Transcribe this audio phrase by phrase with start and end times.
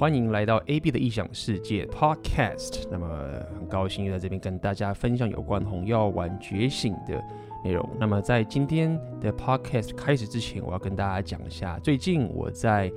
[0.00, 2.86] 欢迎来到 AB 的异想世界 Podcast。
[2.90, 3.06] 那么
[3.54, 7.22] 很高兴又在这边跟大家分享有关红药丸觉醒的
[7.62, 7.86] 内容。
[7.98, 12.90] 那么在今天的 Podcast 开始之前，我要跟大家讲一下，最近我在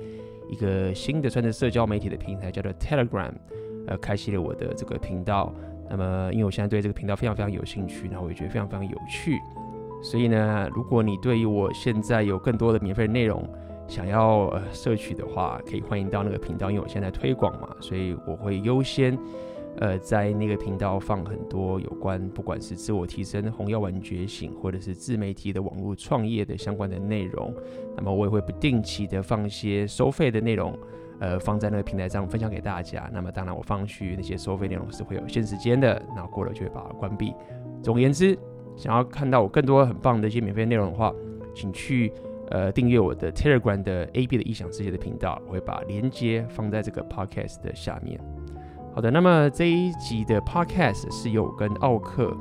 [0.48, 3.32] 一个新的算是社交媒体的平台叫做 Telegram，
[3.86, 5.52] 呃，开启了我的这个频道。
[5.90, 9.38] 那么因为我现在对这个频道非常非常有兴趣，然后我也觉得非常非常有趣，
[10.02, 13.46] 所以呢，如果你对于我现在有更多的免费内容，
[13.86, 19.16] 想要呃摄取的话，可以欢迎到那个频道，因为我现在推广嘛，所以我会优先
[19.78, 27.54] 呃在那个频道放很多有关不管是自我提升、红药丸觉醒，或者是自媒体的网络创业的相关的内容。
[27.96, 30.76] 那么我也会不定期的放一些收费的内容，
[31.20, 33.08] 呃放在那个平台上分享给大家。
[33.12, 37.34] 那么当然我放去那些收费内容是会有限时间的，然后过了就会把它关闭。
[37.82, 38.36] 总而言之，
[38.76, 41.12] 想要看到我更多很棒的一些免费内容的话，
[41.54, 42.10] 请去。
[42.54, 48.16] 呃，订阅我的 Telegram 的 AB 的异想世界的频道，我会把链接放在这个 Podcast 的下面。
[48.94, 52.32] 好的，那么这一集的 Podcast 是由我跟奥克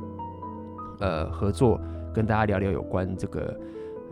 [1.00, 1.82] 呃合作，
[2.14, 3.60] 跟大家聊聊有关这个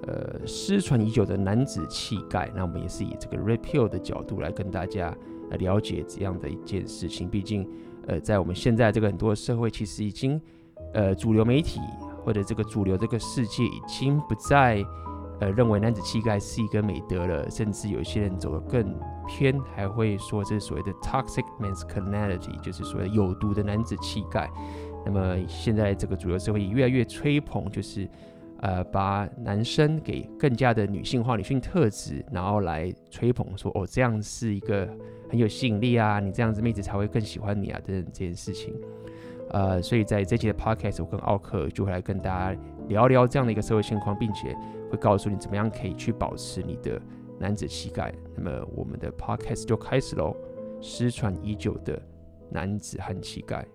[0.07, 2.51] 呃失传已久的男子气概。
[2.55, 5.15] 那我们也是以这个 Red Pill 的角度来跟大家
[5.59, 7.29] 了解这样的一件事情。
[7.29, 7.69] 毕竟，
[8.07, 10.41] 呃，在我们现在这个很多社会，其实已经
[10.95, 11.79] 呃主流媒体
[12.25, 14.83] 或者这个主流这个世界已经不再。
[15.41, 18.95] 呃，认为男子气概是一个美德了，甚至有些人走得更
[19.27, 24.47] 偏，还会说这是所谓的 toxic masculinity，就是所谓的有毒的男子气概。
[25.03, 28.07] 那么现在这个主流社会也越来越吹捧，就是
[28.59, 34.87] 呃把男生给更加的女性化、女性特质，然后来吹捧说哦，这样是一个
[35.27, 38.75] 很有吸引力啊，你这样子妹子才会更喜欢你啊等等这件事情。
[39.49, 42.55] 呃，所以在这期的 podcast，我跟奥克就会来跟大家
[42.87, 44.55] 聊聊这样的一个社会现况，并且
[44.91, 47.01] 会告诉你怎么样可以去保持你的
[47.39, 48.13] 男子气概。
[48.35, 50.35] 那么我们的 podcast 就开始喽，
[50.81, 51.97] 失传已久的
[52.49, 53.65] 男子汉气概。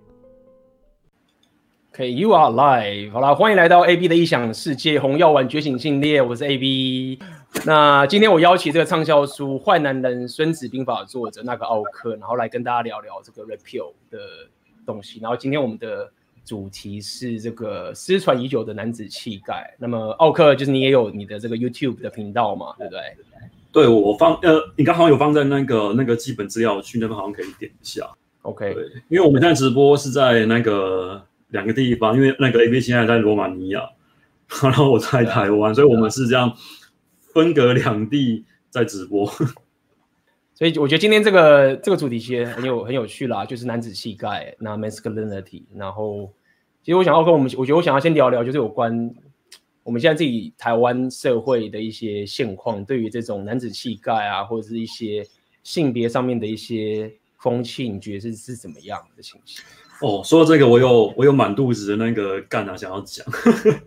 [1.95, 3.11] OK，you are live。
[3.11, 7.19] 好啦，欢迎来到 AB 的异想世界红药丸觉醒系列，我是 AB。
[7.65, 14.19] 那今天我邀请这个畅销书《坏男人孙子兵法》作者那个奥克，然后来跟大家聊聊这个 repeal 的。
[14.85, 16.09] 东西，然后今天我们的
[16.47, 19.77] 主题是这个失传已久的男子气概。
[19.79, 23.01] 那么奥克，就是你也有你的这个 YouTube 的频道嘛，对不对？
[23.73, 28.09] 对，我放呃，你刚好有放在那个那个基本资料区那边，好像可以点一下。
[28.43, 33.83] OK，对，因为我们现在直播是在那个两个地方，因为那个 AB 现在在罗马尼亚，
[34.63, 36.57] 然后我在台湾，所以我们是这样
[37.35, 39.31] 分隔两地在直播。
[40.59, 45.65] 所以我觉得今天这个这个主题其实很有很有趣啦，就是男子气概，那 masculinity。
[45.75, 46.33] 然后，
[46.83, 49.15] 其实我想要跟我们，我觉得我想要先聊聊，就是有关
[49.83, 55.23] 我们现在自己台湾社会的一些现况，对于这种男子气概啊，或者是一些
[55.63, 59.63] 性别上面的一些风气，你觉得是是怎么样的情形？
[60.01, 63.27] 哦，说到这个，我有我有满肚子的那个干啊，想要讲。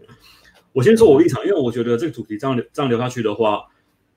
[0.72, 3.64] 我先说我立场，因为我觉得这个主题这样这样聊下去的话。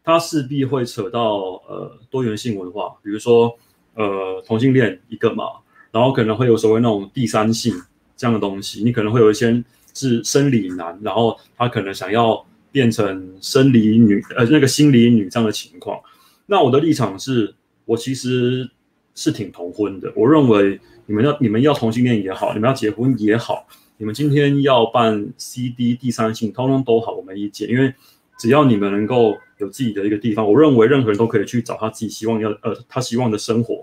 [0.05, 3.57] 它势必会扯到呃多元性文化，比如说
[3.95, 5.45] 呃同性恋一个嘛，
[5.93, 7.73] 然后可能会有所谓那种第三性
[8.17, 9.63] 这样的东西，你可能会有一些
[9.95, 16.01] 是生理男，然后他可能想要变成生理女，呃那个心理女这样的情况。
[16.47, 18.69] 那我的立场是，我其实
[19.15, 20.13] 是挺同婚的。
[20.17, 23.65] 我认为你们要你们要同性恋也好，你们要结婚也好，
[23.99, 27.95] 你们今天要办 CD 第三性，通通都好，我没意见，因为
[28.37, 29.39] 只要你们能够。
[29.63, 33.77] 有自己的一个地方，我认为任何人都可以去找他自己希望要呃他希望的生活，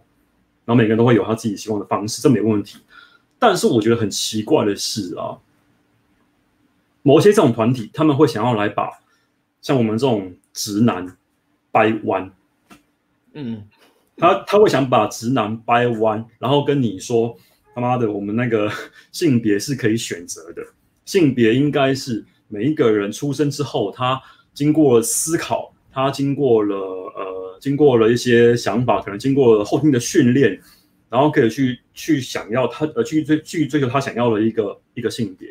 [0.66, 2.78] 然后每个人都会有他自己希望的方式，这没问题。
[3.40, 5.40] 但是我觉得很奇怪的是啊，
[7.02, 8.92] 某些这种团体他们会想要来把
[9.62, 11.18] 像我们这种直男
[11.72, 12.30] 掰弯，
[13.34, 13.64] 嗯，
[14.18, 17.34] 他他会想把直男掰弯，然后跟你说
[17.74, 18.70] 他妈的，我们那个
[19.14, 20.62] 性别是可以选择的，
[21.06, 24.22] 性别应该是每一个人出生之后他。
[24.60, 30.60] 经过思考，他经过了呃，经过了一些想法，可能经过了后天的训练，
[31.10, 35.48] 然后可以去去想要他呃去追去追求他想要的一个一个性别。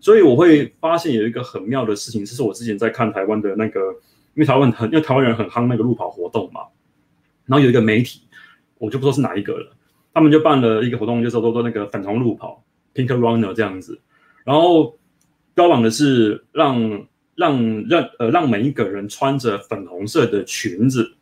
[0.00, 3.80] 所以我会发现有一个很妙的事情，这是我之前在看台湾的那个，
[4.32, 6.62] 因为台湾很因为台湾人很夯那个路跑活动嘛，
[7.44, 8.22] 然后有一个媒体，
[8.78, 9.76] 我就不说是哪一个了，
[10.14, 12.64] 他们就办了一个活动，就是说做那个粉红路跑
[12.94, 14.00] （Pink Runner） 这样子，
[14.42, 14.96] 然后
[15.52, 17.06] 标榜的是让。
[17.42, 21.12] 让让呃让每一个人穿着粉红色的裙子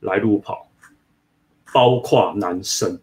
[0.00, 0.68] 来路跑，
[1.72, 3.00] 包括男生，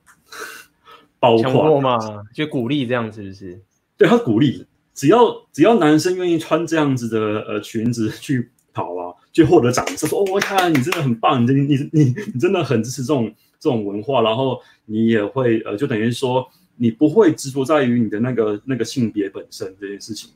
[1.19, 1.97] 包括嘛，
[2.33, 3.59] 就鼓励这样是不是？
[3.97, 20.29] 对，他鼓励，只要只要男生愿意穿这样子的呃裙子去跑啊，就获得掌声，说哦，我看你真的很棒，你你你你真的很支持这种这这种文化，然后你也会呃，就等于说你不会执着在于你的那个那个性别本身这件事情。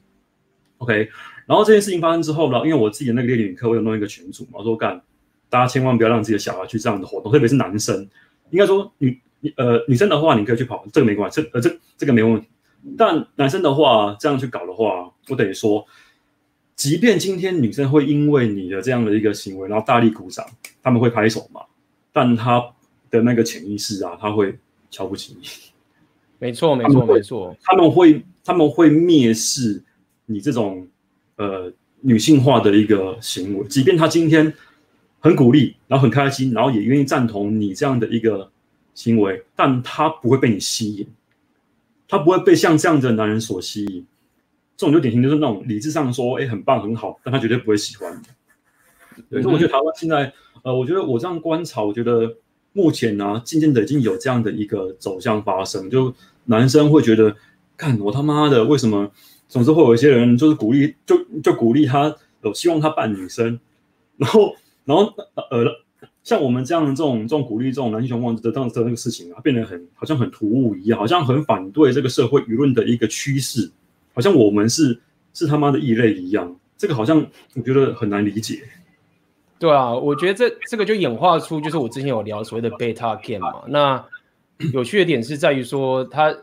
[0.79, 1.07] OK，
[1.49, 5.01] 然后这件事情发生之后呢，因为我自己的那个猎女课，我有弄一个群组嘛，我说干，
[5.49, 8.07] 大家千万不要让自己的小孩去这样的活动，特别是男生，
[8.51, 9.19] 应该说女
[9.57, 12.47] 呃女生的话，你可以去跑，这个没关系，这呃这这个没问题。
[12.95, 15.83] 但男生的话，这样去搞的话，我等于说，
[16.75, 20.45] 即便今天女生会因为你的这样的一个行为，然后大力鼓掌，
[20.83, 21.61] 他们会拍手嘛？
[22.13, 22.63] 但他
[23.09, 24.55] 的那个潜意识啊，他会
[24.91, 25.47] 瞧不起你。
[26.37, 27.57] 没错，没错，没错。
[27.63, 29.83] 他们会，他们会蔑视
[30.25, 30.87] 你这种
[31.39, 33.67] 呃女性化的一个行为。
[33.67, 34.53] 即便他今天
[35.19, 38.51] 很鼓励，然后很开心，然后也愿意赞同你这样的一个
[38.93, 41.07] 行为，但他不会被你吸引。
[42.11, 44.03] 他不会被像这样的男人所吸引，
[44.75, 49.41] 这种就典型就是那种理智上说，哎，很棒很好，但他绝对不会喜欢的。
[49.41, 50.33] 所以我觉得台湾现在，
[50.63, 52.35] 呃，我觉得我这样观察，我觉得
[52.73, 56.11] 目前呢、啊，渐渐的已经有这样的一个走向发生，就
[56.45, 57.35] 男生会觉得，
[57.77, 59.11] 看我他妈的，为什么
[59.49, 63.59] 总是会有一些人就是鼓励，就就鼓励他，有希望他扮女生，
[64.15, 64.55] 然后
[64.85, 65.13] 然后
[65.51, 65.65] 呃。
[66.21, 73.71] 像我们这样的这种这种鼓励这种男性雄风的这样的那个事情啊，变得很好像很突兀一样，好像很反对这个社会舆论的一个趋势，
[74.13, 74.99] 好像我们是
[75.33, 76.55] 是他妈的异类一样。
[76.77, 77.25] 这个好像
[77.55, 78.61] 我觉得很难理解。
[79.57, 83.63] 对啊，我觉得这这个就演化出就是我之前有聊所谓的 beta game 嘛。
[83.67, 84.05] 那
[84.71, 86.35] 有趣的点是在于说，他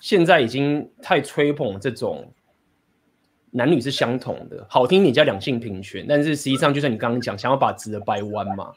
[0.00, 2.32] 现在已经太吹捧这种
[3.50, 8.72] 男女是相同的，好听你叫两性平权，但是实际上就像你刚刚讲，想要把直的掰弯嘛。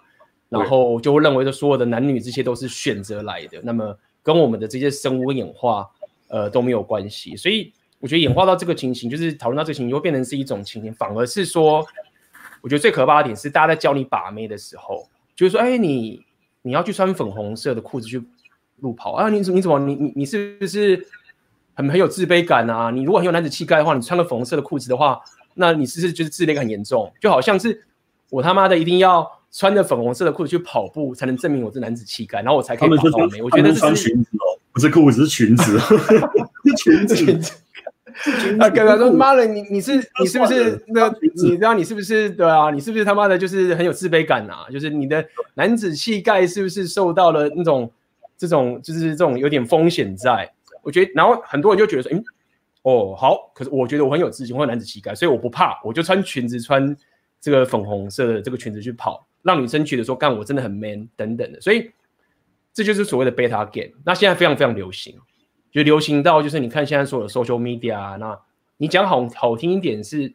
[0.49, 5.89] 然后就会认为说，所有的男女这些都是选择来的，那么跟我们的这些生物演化，
[6.27, 7.37] 呃都没有关系。
[7.37, 7.71] 所以
[8.01, 11.85] 我觉得演化到这个情形，就是讨论到这个情形，会变成是一种情形，反而是说，
[12.59, 15.07] 我觉得最可怕的点是，大家在教你把妹的时候，
[15.37, 16.21] 就是说，哎，你
[16.63, 18.21] 你要去穿粉红色的裤子去
[18.81, 19.29] 路跑啊？
[19.29, 21.07] 你你怎么你你你是不是
[21.73, 22.91] 很很有自卑感啊？
[22.91, 25.19] 你如果很有男子气概的话，你穿个粉红色的裤子的话，
[25.55, 27.11] 那你是不是就是自卑感很严重？
[27.19, 27.83] 就好像是
[28.29, 29.39] 我他妈的一定要。
[29.53, 33.41] 穿着粉红色的裤子去跑步，才能证明我是男子气概，然后我才可以跑到美。
[33.41, 35.77] 我觉得是穿裙子哦，不是裤子，是裙子，
[36.63, 37.15] 是裙子。
[37.17, 37.51] 裙子。
[38.61, 41.13] 啊，哥哥说妈的，你你是你是不是那？
[41.43, 42.71] 你知道你是不是对啊？
[42.71, 44.67] 你是不是他妈的，就是很有自卑感啊？
[44.71, 45.21] 就是你的
[45.55, 47.91] 男子气概是不是受到了那种
[48.37, 50.49] 这种就是这种有点风险在？
[50.81, 52.23] 我觉得，然后很多人就觉得说，嗯，
[52.83, 56.95] 哦，好，可是我觉得我很有自信，我有男子气概，所以我不怕，我就穿裙子，穿
[57.39, 59.25] 这个粉红色的这个裙子去跑。
[59.43, 61.91] 让女生觉得说，干我真的很 man 等等的，所以
[62.71, 63.91] 这就是所谓的 beta game。
[64.05, 65.17] 那现在非常非常流行，
[65.71, 68.39] 就流行到就是你看现在所有的 social media 啊，那
[68.77, 70.31] 你讲好好听一点是，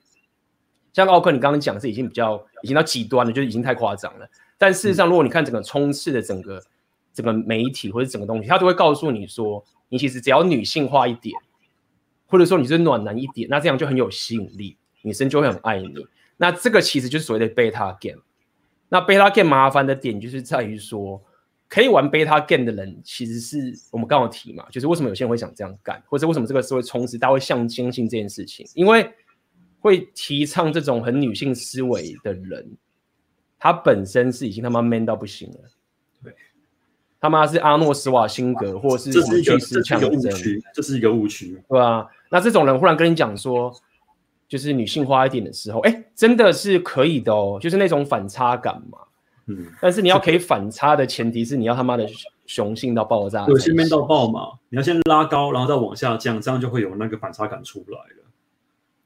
[0.93, 4.28] 像奥克你刚刚讲的是已经比较已经到极端了，就是已经太夸张了。
[4.58, 6.60] 但事实上，如果你看整个充斥的整个
[7.14, 11.38] 整个媒体或者整个东西，它都会告诉你说，你其实只要女性化一点，
[12.27, 15.94] 或者说你是暖男一点，那这样就很有吸引力，女生就会很爱你。
[16.37, 18.23] 那这个其实就是所谓的 beta game。
[18.88, 21.23] 那 beta game 麻烦的点就是在于说，
[21.69, 29.11] 可以玩 beta game 的人，其实是我们刚刚提嘛，就是为什么有些人会想这样干，或者为什么这个社会充斥，大家会相相信这件事情，因为
[29.81, 32.77] 会提倡这种很女性思维的人，
[33.59, 35.61] 他本身是已经他妈 man 到不行了，
[37.27, 42.06] 他妈是阿诺斯瓦辛格，或者是什么巨石强森，这是一个误区，这是一个误区，对吧？
[42.31, 43.73] 那这种人忽然跟你讲说。
[44.49, 48.99] 就是女性化一点的时候，哎、欸，真的是可以的哦，就是那种反差感嘛。
[49.47, 52.09] 嗯，但是你要可以反差的前提是你要他妈的
[52.47, 54.51] 雄性到爆炸，对，先到爆嘛。
[54.69, 58.25] 你要先拉高，然后再往下降，这样就会有那个反差感出来了。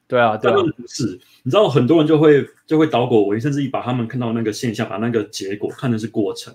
[0.07, 6.55] 对啊，对啊，不是，你知道很多人就会就会倒果为，甚至于把他们看到那个现象，把那个结果看的是过程。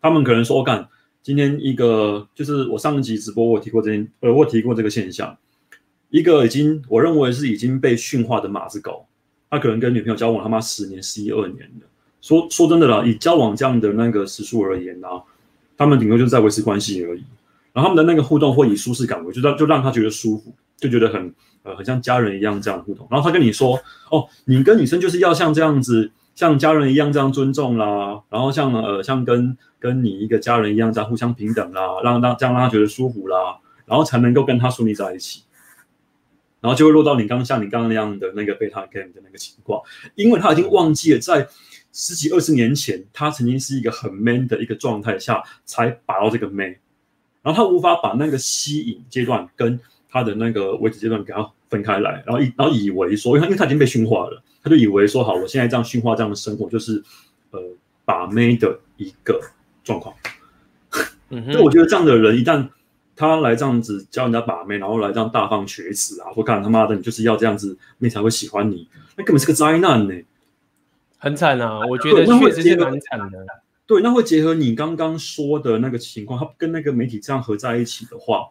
[0.00, 0.88] 他们可能说，我干，
[1.22, 5.36] 今天一个就是我上一集直播我提过这件，呃，我提过这个现象。
[6.08, 9.06] 一个已经我认为是已经被驯化的马子狗，
[9.48, 11.86] 他可能跟女朋友交往他妈十年、十一二年的。
[12.20, 15.22] 说说真的啦，以交往这样的那个时数而言啊，
[15.76, 17.22] 他们顶多就是在维持关系而已。
[17.72, 23.06] 然后他们的那个互动会以舒适感为，就让就让他觉得舒服，就觉得很呃很像家人一样这样互动。
[23.08, 26.10] 然后他跟你说，哦，你跟女生就是要像这样子，
[26.40, 35.42] 像家人一样这样尊重啦，然后像呃像跟跟你一个家人一样这样互相平等啦，让让这样让他觉得舒服啦，然后才能够跟他顺利在一起。
[36.62, 39.82] 然后就会落到你刚像你刚刚那样的那个 beta game 的那个情况，
[40.14, 41.46] 因为他已经忘记了在
[41.92, 46.74] 十几二十年前，他曾经是一个很 man 的一个状态下才把到这个 man，，
[47.42, 49.78] 然后他无法把那个吸引阶段跟
[50.08, 57.02] 他的那个维持阶段给他分开来，然后以然后以为说，因为因为他已经被驯化了，他就以为说好，我现在这样驯化这样的生活就是
[57.50, 57.60] 呃
[58.04, 59.40] 把妹的一个
[59.82, 60.14] 状况。
[61.30, 62.68] 嗯哼，所以我觉得这样的人一旦
[63.14, 70.24] 他来这样子教人家把妹，然后来这样大放厥词啊，或干他妈的你就是要这样子妹才会喜欢你，那根本是个灾难呢、欸，
[71.18, 71.86] 很惨啊！
[71.86, 73.46] 我觉得确实是蛮惨的。
[73.86, 78.50] 对，那会结合你刚刚说的那个情况，他跟那个媒体这样合在一起的话，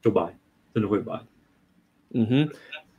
[0.00, 0.38] 就白，
[0.72, 1.20] 真的会白。
[2.10, 2.50] 嗯哼，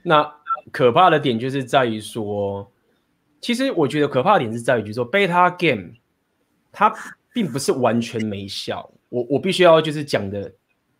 [0.01, 0.23] 那
[0.71, 2.71] 可怕的点就是在于说，
[3.41, 5.91] 其实我觉得可怕的点是在于，就是说 beta game
[6.71, 6.93] 它
[7.33, 8.89] 并不是完全没效。
[9.09, 10.51] 我我必须要就是讲的，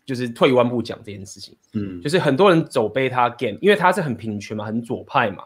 [0.06, 1.56] 就是退一万步讲这件事情。
[1.74, 5.44] 嗯，就是很多人走 beta game，因为它是很平权嘛，很左派嘛，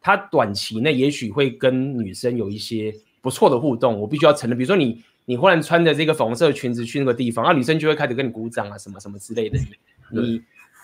[0.00, 2.94] 它短期内也许会跟女生有一些。
[3.22, 4.56] 不错的互动，我必须要承认。
[4.56, 9.58] 比如说你，你忽然穿着这个粉红色的裙子去那个地方，那、啊、女生就会开始跟你鼓掌啊，什么什么之类的。
[10.10, 10.40] 你，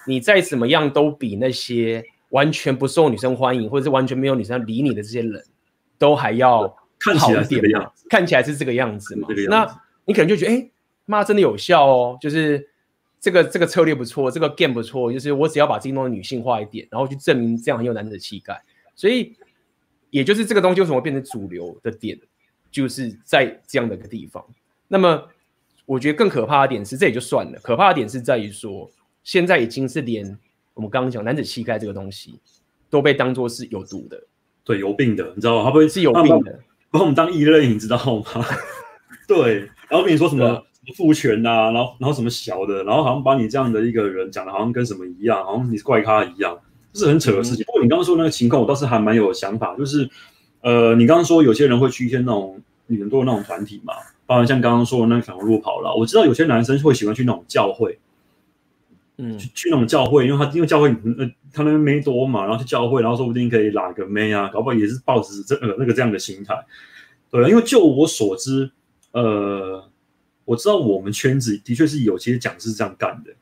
[0.07, 2.05] 你再怎么样都比那些
[2.37, 5.43] 完全不受女生欢迎，或者是完全没有女生理你的这些人，
[5.99, 7.91] 都还要看好一点嘛。
[8.11, 9.29] 看起来是这个样子嘛。
[9.49, 9.67] 那
[10.05, 10.71] 你可能就觉得，哎，
[11.07, 12.69] 妈，真的有效哦，就是
[13.19, 18.63] 这个这个策略不错，这个 game 不错，就是我只要把自己弄得女性化一点，然后去证明这样很有男子的气概，
[18.95, 19.35] 所以。
[20.11, 22.19] 也就是这个东西为什么变成主流的点，
[22.71, 24.43] 就是在这样的一个地方。
[24.89, 25.29] 那么，
[25.85, 27.59] 我觉得更可怕的点是，这也就算了。
[27.63, 28.89] 可怕的点是在于说，
[29.25, 30.39] 现在已经是连
[30.77, 32.39] 我们刚刚讲男子气概这个东西
[32.89, 34.23] 都被当作是有毒的，
[34.63, 35.65] 对，有病的，你知道吗？
[35.65, 38.45] 他不会是有病的，把我们当异类，你知道吗？
[39.27, 40.63] 对，然后跟你说什么
[40.95, 46.57] 父权呐，然后然后什么小的，然后好像把你这样的一个人讲的好像跟什么一样，好像你是怪咖一样。
[46.93, 47.65] 这是很扯的事情。
[47.67, 49.75] 不过你刚刚说的那个情况，我倒是还蛮有想法。
[49.77, 50.09] 就是，
[50.63, 53.93] 呃，你刚刚说有些人会去一些那种很多的那种团体嘛，
[54.25, 55.95] 包括像刚刚说的那个反路跑了。
[55.95, 57.99] 我知道有些男生会喜欢去那种教会，
[59.39, 66.55] 去去那种教会，因为他因为教会呃他那边妹多嘛，然后去教会，然后说不定可以拉个妹啊，搞不好也是抱着这呃那个这样的心态。
[67.31, 68.71] 对，因为就我所知，
[69.13, 69.89] 呃，
[70.45, 73.33] 我知道我们圈子的确是有些讲师是这样干的，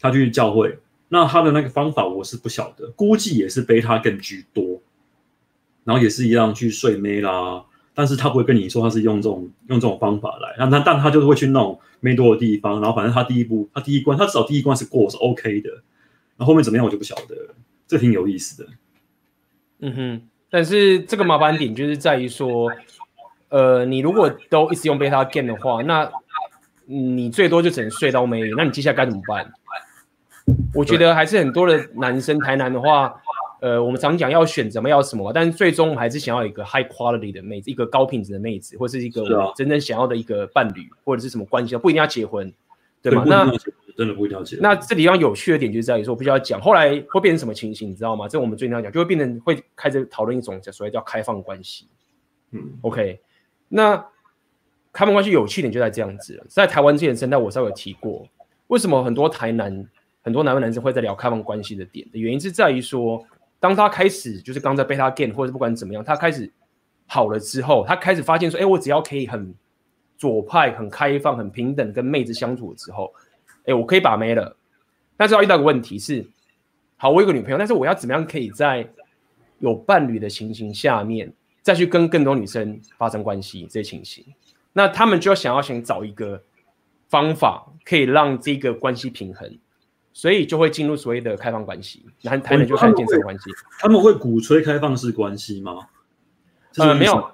[0.00, 0.78] 他去教会。
[1.08, 4.80] 那他的那个方法我是不晓得，估计也是 beta 更居多，
[5.84, 7.62] 然后也是一样去睡妹啦，
[7.94, 15.70] 但是他不会跟你说他是用这种用这种方法来，那他但他就是会去那种妹多的地方，然后反正他第一步他第一关他至少第一关是过是 OK 的，
[16.36, 17.36] 那后，后面怎么样我就不晓得，
[17.86, 18.70] 这挺有意思的。
[19.80, 22.70] 嗯哼，但是这个麻烦点就是在于说，
[23.48, 26.10] 呃，你如果都一直用 beta game 的话，那
[26.86, 29.52] 你最多就只能睡到没，那你接下来该怎么办？
[30.74, 33.14] 我觉得还是很多的男生，台南的话，
[33.62, 42.52] 呃，我们常讲要选择嘛，要什么，但是最终我们还是想要一个 high quality 的妹子，一个高品质的妹子，或是一个真正想要的一个伴侣，或者是什么关系，不一定要结婚，
[43.00, 43.22] 对吗？
[43.24, 43.48] 那
[43.96, 44.62] 真的不一定要结婚。
[44.64, 48.26] 那这里要有趣的点就在于说，我必须要讲，后来会变成什么情形，你知道吗？
[48.26, 51.86] 这我们最近要讲，就会变成会开始讨论一种所谓叫开放关系。
[52.50, 53.20] 嗯，OK，
[53.68, 53.96] 那
[54.92, 58.26] 开放关系有趣点就在这样子了，在台湾之前生态我稍微有提过，
[58.66, 59.86] 为什么很多台南。
[60.24, 63.20] 很多男男生会在聊开放关系的点的原因是在于说，
[63.62, 66.52] 当他开始就是刚在 beta game 或者不管怎么样，他开始
[67.06, 69.54] 好了之后，他开始发现说，哎，我只要可以很
[70.18, 73.14] 左派、很开放、很平等跟妹子相处之后，
[73.66, 74.56] 哎，我可以把妹了。
[75.16, 76.26] 但是要遇到个问题是，
[76.96, 78.84] 好，我有个女朋友，但是我要怎么样可以在
[79.60, 84.26] 有伴侣的情形下面再去跟更多女生发生关系这些情形？
[84.72, 86.42] 那他们就想要想找一个
[87.08, 89.56] 方法，可以让这个关系平衡。
[90.12, 93.50] 所以就会进入所谓的开放关系，然后台南就开始建设关系。
[93.78, 95.86] 他们会鼓吹开放式关系吗？
[96.76, 97.30] 呃，没有，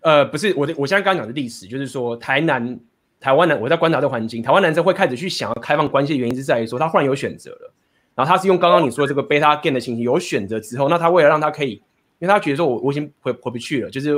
[0.00, 2.78] 呃，不是，我的，我现在刚刚讲的历史就是说，台南、
[3.18, 7.72] 台湾男，我在观察这环境，台湾男生会开始去想要开放关系的原因是在于说，他忽然有选择了，
[8.14, 11.72] 然后他是用刚刚你说的这个 beta gain 的情形有选择之后，那他为了让他可以，
[12.18, 14.16] 因为他觉得说我我已经回回不去了，就是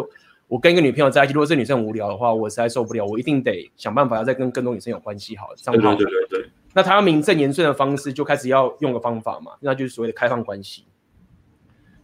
[0.49, 6.48] 我跟一个女朋友在一起，如果这女生很无聊的话，我实在受不了，我一定得想办法要再跟更多女生有关系，好，这样对对对对对。
[6.75, 10.84] 那他要名正言顺的方式，就开始要用个方法嘛，那就是所谓的开放关系。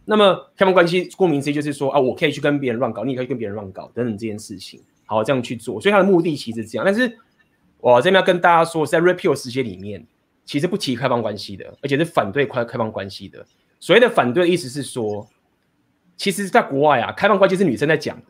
[0.05, 5.81] 那么开放关系，顾名思义就是说啊，我可以去跟别人乱搞，你也可以跟别人乱搞等等这件事情，好这样去做。
[5.81, 6.85] 所以他的目的其实是这样。
[6.85, 7.17] 但是
[7.79, 10.05] 我这边要跟大家说，在 repeal 世界里面，
[10.43, 13.45] 其实不提开放关系的，而且是反对开开放关系的。
[13.79, 15.27] 所谓的反对的意思是说，
[16.17, 18.25] 其实在国外啊，开放关系是女生在讲的。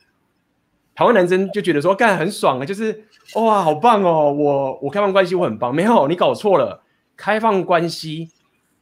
[0.95, 3.03] 台湾男生就觉得说干很爽啊，就是
[3.35, 6.81] 哇好棒哦，我我开放关系我很棒，没有你搞错了，
[7.17, 8.29] 开放关系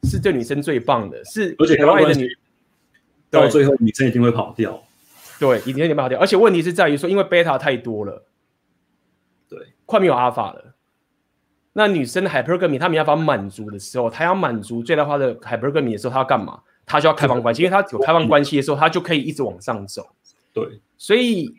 [0.04, 2.28] 是对女生最棒的，是而且台湾的女
[3.30, 4.80] 到最后女生一定会跑掉，
[5.40, 8.24] 对，一定会跑掉，而且问题是在于说，因为贝塔太多了，
[9.48, 10.76] 对，快没有阿法了，
[11.72, 16.60] 那女生的 hypergamy 她没办法满足的时候，她要满足最大化的 hypergamy 的时候，她要干嘛？
[16.86, 20.06] 她就要开放关系，因为她有开放关系的时候，她就可以一直往上走，
[20.52, 21.52] 对，所以。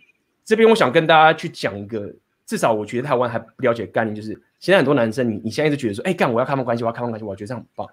[0.45, 2.13] 这边我想跟大家去讲一个
[2.45, 7.87] 至少我觉得台湾还不了解概念，就是现在很多男生，你你现在一直觉得说，哎、欸，干我要开放关系，我要开放关系，我觉得这样很棒。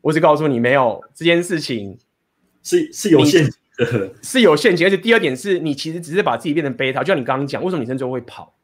[0.00, 1.98] 我只告诉你，没有这件事情
[2.62, 4.86] 是是有陷阱的，是有陷阱。
[4.86, 8.54] 而且第二点是你其实只是把自己变成贝塔，就像你刚刚讲，为什么女生最后会跑？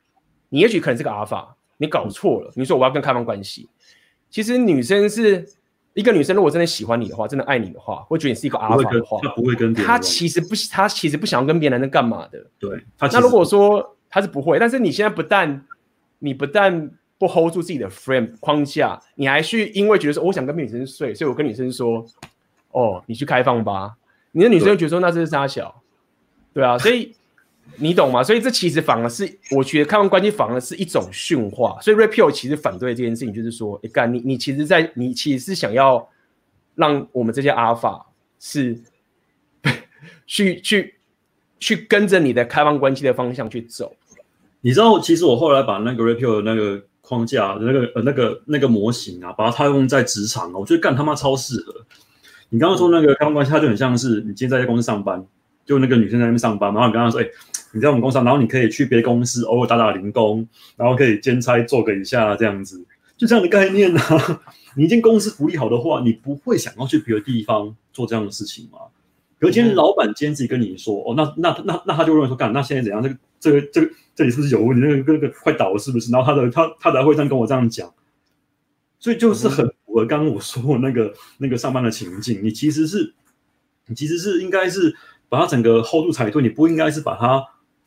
[0.48, 2.52] 你也许可能是个阿尔法，你搞错了。
[2.56, 3.68] 你说我要跟开放关系，
[4.28, 5.46] 其实女生是
[5.94, 12.46] 一个女生，如果真的喜欢你的话，真的爱你的话，会觉得你是一个阿尔法的话，她不会跟别人，她其实不，她其实不想要跟别人干嘛的。
[12.58, 12.80] 对，
[13.12, 15.64] 那如果说她是不会，但是你现在不但
[16.20, 22.04] 你不但不 hold 住自己的 frame 框架，你还去因为觉得说我想跟女生睡，所以我跟女生说，
[22.70, 23.96] 哦，你去开放吧。
[24.32, 25.82] 你的女生就觉得说那这是杀小，
[26.52, 27.14] 对啊，所以。
[27.76, 28.22] 你懂吗？
[28.22, 31.78] 所以这其实反而是我觉得开放关系反而是一种驯化。
[31.80, 36.08] 所以 Rapio 其实反对这件事情，就是说，干你你其实在你其实是想要
[36.74, 38.06] 让我们这些阿尔法
[38.38, 38.78] 是
[40.26, 40.94] 去去
[41.58, 43.94] 去跟着你的开放关系的方向去走。
[44.60, 51.74] 你知道，其实我后来把那个 Rapio 的那个框架、那个呃那个那个模型啊，把它套用在职场啊，我觉得干他妈超适合。
[52.50, 55.24] 你刚刚说那个开放关系，它就很像是你今天在公司上班，
[55.64, 57.26] 就那个女生在那边上班，然后你刚刚说，哎、
[57.72, 60.46] 你在我们公司，然后你可以去别公司偶尔打打零工，
[60.76, 62.84] 然后可以兼差做个一下这样子，
[63.16, 64.42] 就这样的概念啊。
[64.76, 68.78] 你一间公司福利好的话，你不会想要去别的地方做这样的事情吗？
[69.40, 73.02] 可今天老板今天自己跟你说，哦，那那那那他就认为说，干，那现在怎样？
[73.02, 74.86] 这个这个这个这里是不是有问题？
[74.86, 76.12] 那个那个快倒了是不是？
[76.12, 77.92] 然后他的他他才会这样跟我这样讲，
[78.98, 82.40] 所以就是很符合刚刚我说的那个 那个上班的情境。
[82.42, 83.14] 你其实是
[83.86, 84.94] 你其实是应该是
[85.28, 87.44] 把它整个 hold 住才对，你不应该是把它。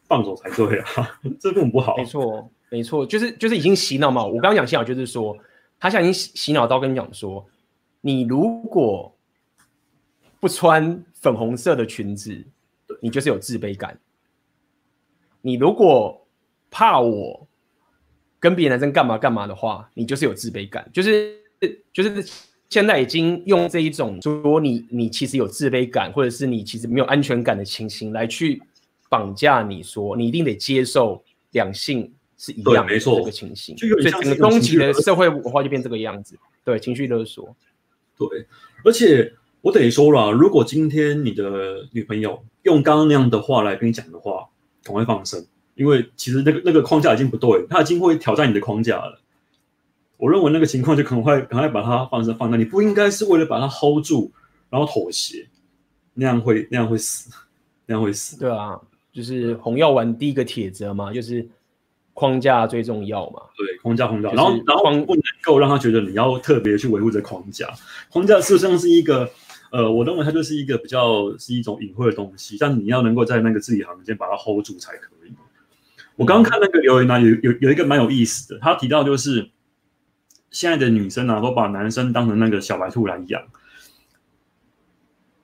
[0.07, 1.95] 放手才对啊， 这根本不好。
[1.97, 4.25] 没错，没错，就是就是已经洗脑嘛。
[4.25, 5.37] 我刚刚讲洗脑，就是说
[5.79, 7.45] 他现在已经洗洗脑到跟你讲说，
[8.01, 9.15] 你如果
[10.39, 12.45] 不穿粉红色的裙子，
[13.01, 13.97] 你就是有自卑感。
[15.41, 16.25] 你如果
[16.69, 17.47] 怕我
[18.39, 20.89] 跟别的男生干嘛干嘛的话，你就是有自卑感。
[20.91, 21.33] 就是
[21.93, 22.25] 就是
[22.69, 28.61] 现在已经用这一种说你你其实有自卑感，或者是你其实没有安全感的情形来去。
[29.13, 36.35] 绑架你说你一定得接受两性是一样的这个情形，所以整个终极的社会文化就变这个样子。
[36.65, 37.55] 对，情绪勒索。
[38.17, 38.47] 对，
[38.83, 44.49] 而且我得说了，如果今天你的女朋友用刚刚那样的话来跟你讲的话，
[44.83, 45.45] 赶快放生，
[45.75, 49.21] 因为其实那个那个框架已经不对，他已经会挑战你的框架了。
[50.17, 54.31] 我认为那个情况就赶快赶快把它放生放那，你不应该是为了把它 hold 住，
[54.71, 55.47] 然后妥协，
[56.15, 57.29] 那样会那样会死，
[57.85, 58.39] 那样会死。
[58.39, 58.79] 对啊。
[59.13, 61.47] 就是红药丸第一个铁则嘛，就是
[62.13, 63.43] 框架最重要嘛。
[63.55, 67.69] 对，框架框架，然后然后不能够让他觉得你要特别去维护这框架。
[68.09, 69.29] 框架事实上是一个，
[69.71, 75.33] 呃，我认为它就是一个比较是一种隐晦的东西，但你要能够在那个字里行间把它 hold 住才可以。
[76.15, 79.49] 我刚刚看那个留言呢、啊，有有有一个蛮有意思的，他提到就是
[80.49, 83.43] 现在的女生啊，都把男生当成那个小白兔来养。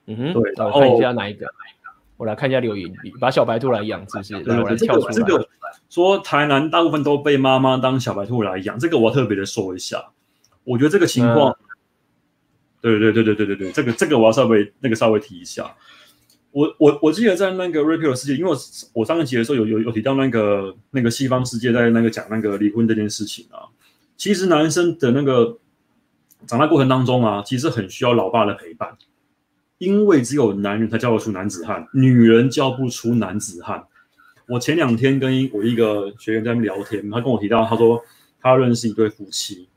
[0.08, 1.46] 嗯哼，对，然后看一下哪一个。
[2.20, 4.34] 我来看一下留言，把小白兔来养，是不是？
[4.44, 5.14] 对，对，对，跳出来。
[5.14, 5.48] 这个
[5.90, 10.04] 说台南大部分都被妈妈当小白兔来养，这个我要特别的说一下。
[10.66, 11.58] 我觉得这个情况，嗯、
[12.82, 15.74] 对对对对对对对，这个这个我要稍微那个稍微提一下。
[16.52, 18.58] 我我我记得在那个 Rapio 世界，因为我
[18.92, 23.64] 我上一集的时候有有有提到那个那个西方世界在那个讲那个离婚这件事情啊。
[24.18, 25.58] 其实男生的那个
[26.46, 28.98] 长大过程当中啊，其实很需要老爸的陪伴。
[29.80, 33.84] 因为只有男人才教得出男子汉，女人教不出男子汉。
[34.48, 38.04] 我前两天跟我一个学员在那边聊天，他跟我提到，他说
[38.42, 39.68] 他认识一对夫妻，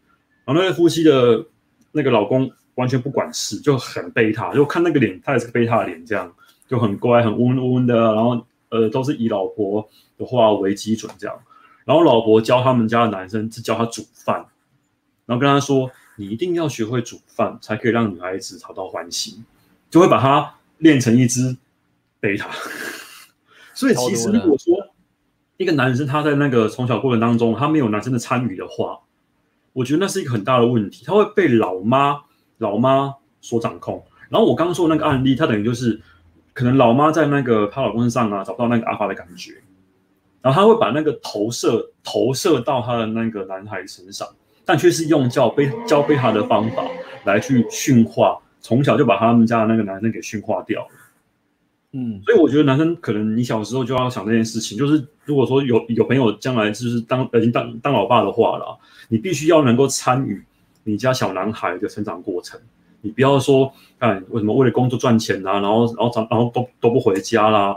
[0.44, 1.44] 然后那对夫妻的
[1.92, 6.32] 那个老公完全不管事，就很贝塔，就看那个脸，他也是个贝塔脸，这样
[6.66, 9.88] 就很乖，很温温的，然后呃都是以老婆
[10.18, 11.38] 的话为基准这样。
[11.84, 14.36] 然后老婆教他们家的男生是教他煮饭，
[15.26, 19.44] 然后跟他说，你一定要学会煮饭，才可以让女孩子讨到欢心。
[19.92, 21.54] 就会把它练成一只
[22.18, 22.48] 贝塔，
[23.74, 24.74] 所以其实如果说
[25.58, 28.98] 一个男生他在那个从小过程当中他没有男生的参与的话，
[29.74, 32.22] 我觉得那是一个很大的问题，他会被老妈
[32.56, 34.02] 老妈所掌控。
[34.30, 36.00] 然后我刚刚说的那个案例，他等于就是
[36.54, 39.52] 可能老妈在那个她老公身上啊找不到那个阿法的感觉，
[40.40, 44.26] 然后他会把那个投射投射到他的那个男孩身上，
[44.64, 46.82] 但却是用教贝教贝塔的方法
[47.24, 48.41] 来去驯化。
[48.62, 50.88] 从小就把他们家的那个男生给驯化掉了，
[51.92, 60.42] 嗯，所以我觉得男生可能你小时候就要想这件事情，就是如果说有有朋友将来就是当已经当当老爸的话了，你必须要能够参与
[60.84, 62.58] 你家小男孩的成长过程，
[63.00, 67.76] 你不要说哎为什么为了工作赚钱啊，然后然后长然后都都不回家啦，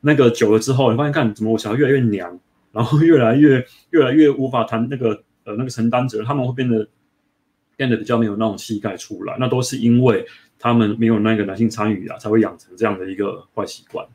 [0.00, 2.38] 那个久了之后你发现看怎么我小孩越来越娘，
[2.72, 6.86] 然后越来越越来越无法谈那个呃那个承担责任，他们会变得
[7.76, 10.26] 变得比较没有那种气概出来，那都是因为
[10.58, 14.06] 他们没有那个男性参与啊，才会养成这样的一个坏习惯。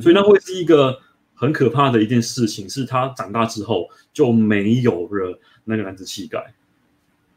[0.00, 0.98] 所以那会是一个
[1.34, 6.52] 很可怕的一件事情，是他长大之后就没有了那个男子气概。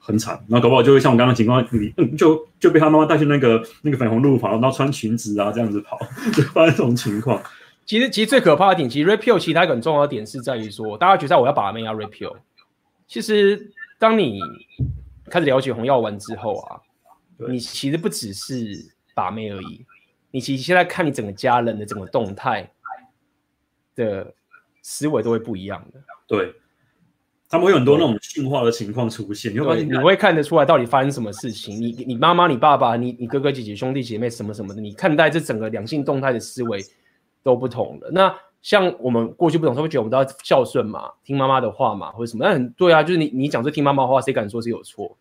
[0.07, 5.97] 很惨，然后搞不好就会像我刚刚情况，你、嗯、就就被他妈妈带去那个那个粉红路跑，然后穿裙子啊这样子跑，
[6.31, 7.41] 就发生这种情况。
[7.87, 12.35] 其实其实最可怕的点，其实 Red Pill 其他一个很重要的点是在于说，大家觉得我要把妹要 Red Pill。
[13.07, 14.39] 其实当你
[15.29, 16.81] 开始了解红药丸之后啊，
[17.49, 18.55] 你其实不只是
[19.13, 19.85] 把妹而已，
[20.31, 22.71] 你其实现在看你整个家人的整个动态
[23.95, 24.33] 的
[24.81, 25.99] 思维都会不一样的。
[26.27, 26.53] 对。
[27.47, 31.79] 他们会有很多那种驯化的情况出现，你会发现你会看得出来到底发生什么事情。
[31.79, 36.83] 你你妈妈、你爸爸、你你哥哥姐姐、兄弟姐妹什么什么的，你看待这整个两性动态的思维
[37.43, 38.09] 都不同了。
[38.11, 42.43] 那像我们过去不懂，他会觉得我们都要孝顺嘛，听妈妈的话嘛，或者什么？
[42.43, 45.15] 但很对啊，就是你你讲这听妈妈的话，谁敢说是有错？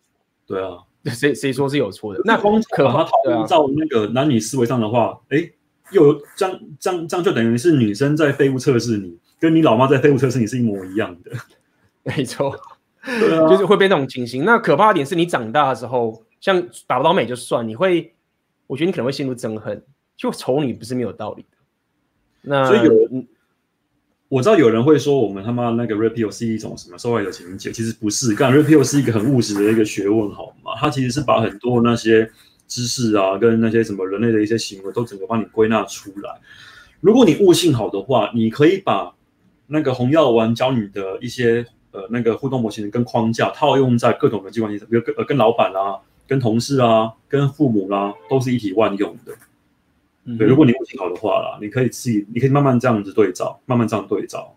[0.47, 0.79] 对啊，
[1.13, 2.21] 谁谁说是有错的？
[2.25, 3.03] 那光可怕，
[3.47, 5.53] 到那个男女思维上的话，哎、欸，
[5.91, 11.31] 又这样这样这样就等于是女生在废物测试你，跟你老妈在废物测试你是一模一样的。
[12.01, 12.51] 没错，
[13.47, 14.43] 就是会被那种情形。
[14.43, 18.15] 那可怕的点是你长大的时候，像打不到美就算，你会，
[18.65, 19.83] 我觉得你可能会陷入憎恨，
[20.17, 21.49] 就仇女不是没有道理的。
[22.47, 22.93] 那所以有，
[24.29, 28.33] 我知道有人会说我们他妈那个 Red Pill 是一种什么受害者情节，其实不是。
[28.33, 30.71] 干 Red Pill 是一个很务实的一个学问，好吗？
[30.79, 32.29] 它其实是把很多那些
[32.67, 36.29] 知识啊，跟那些什么人类的一些行为都整个帮你归纳出来。
[37.01, 39.13] 如果你悟性好的话，你可以把
[39.67, 41.65] 那个红药丸教你的一些。
[41.95, 45.95] 呃，那个互动模型跟框架套用在各种人际关系上，比如跟呃跟老板啊、
[46.27, 49.31] 跟同事啊、跟父母啦、啊，都是一体万用的。
[50.25, 54.55] 嗯、对，如果你悟性好的话啦，你可以自己，你可以慢慢这样子对照，慢慢这样对照。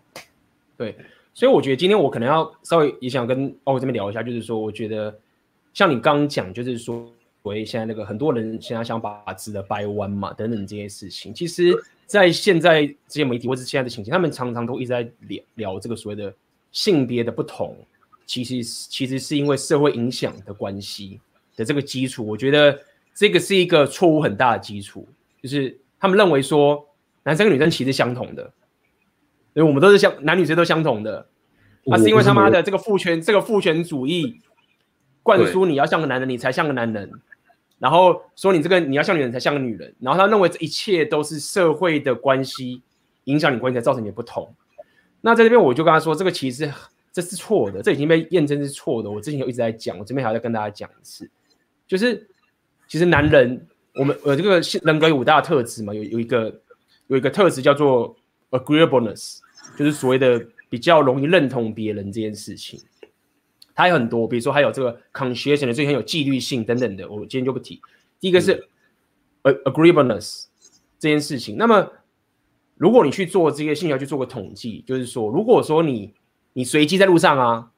[0.75, 0.95] 对，
[1.33, 5.17] 所以我觉得今天我可能要稍微也想跟欧这边聊一下，就是说，我觉得
[5.73, 7.09] 像你刚刚讲，就是说，
[7.41, 11.73] 我现在那个很多人现在想把字的掰弯嘛，等等这些事情，其实，
[12.05, 16.33] 在现在这些媒体或是现在的情形，他们常常都一直在聊聊这个所谓的。
[16.71, 17.75] 性别的不同，
[18.27, 21.19] 其实其实是因为社会影响的关系
[21.55, 22.79] 的这个基础，我觉得
[23.11, 25.07] 这个是一个错误很大的基础，
[25.41, 26.89] 就是他们认为说
[27.23, 28.53] 男生跟女生其实相同的，
[29.53, 31.27] 因为我们都是相男女生都相同的，
[31.85, 34.41] 那是因为他妈的这个父权这个父权主义
[35.23, 37.11] 灌输你要像个男人，你才像个男人，
[37.77, 42.81] 然后说你这个你要像女人才像个女人，然后他认为这一切都是社会的关系
[43.25, 44.53] 影响你关系才造成你的不同。
[45.21, 46.71] 那在这边我就跟他说，这个其实
[47.11, 49.11] 这是错的，这已经被验证是错的。
[49.11, 51.29] 我之前有一直在讲，我这边还要再跟大家讲一次，
[51.85, 52.27] 就是
[52.87, 53.67] 其实男人，
[53.99, 56.61] 我们呃这个人格有五大特质嘛，有有一个
[57.07, 58.15] 有一个特质叫做
[58.51, 59.39] agreeableness，
[59.77, 62.81] 就是所谓的比较容易认同别人这件事情。
[63.75, 67.81] 它有很多，比如说还有这个 conscientious 的，最很有纪律性等等的，我今天就不提。
[68.19, 68.67] 第一个是
[69.43, 70.45] agreeableness
[70.97, 71.91] 这件事情，那么。
[72.75, 76.13] 如果你去做这个性要去做个统计，就是说，如果说你
[76.53, 77.71] 你随机在路上啊，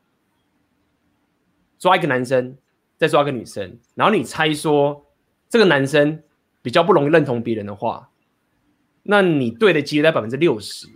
[1.79, 2.55] 抓一个男生，
[2.99, 5.03] 再抓一个女生，然后你猜说
[5.51, 6.23] 这个男生
[6.61, 8.09] 比较不容易认同别人的话，
[9.03, 10.87] 那你对的几率在百分之六十，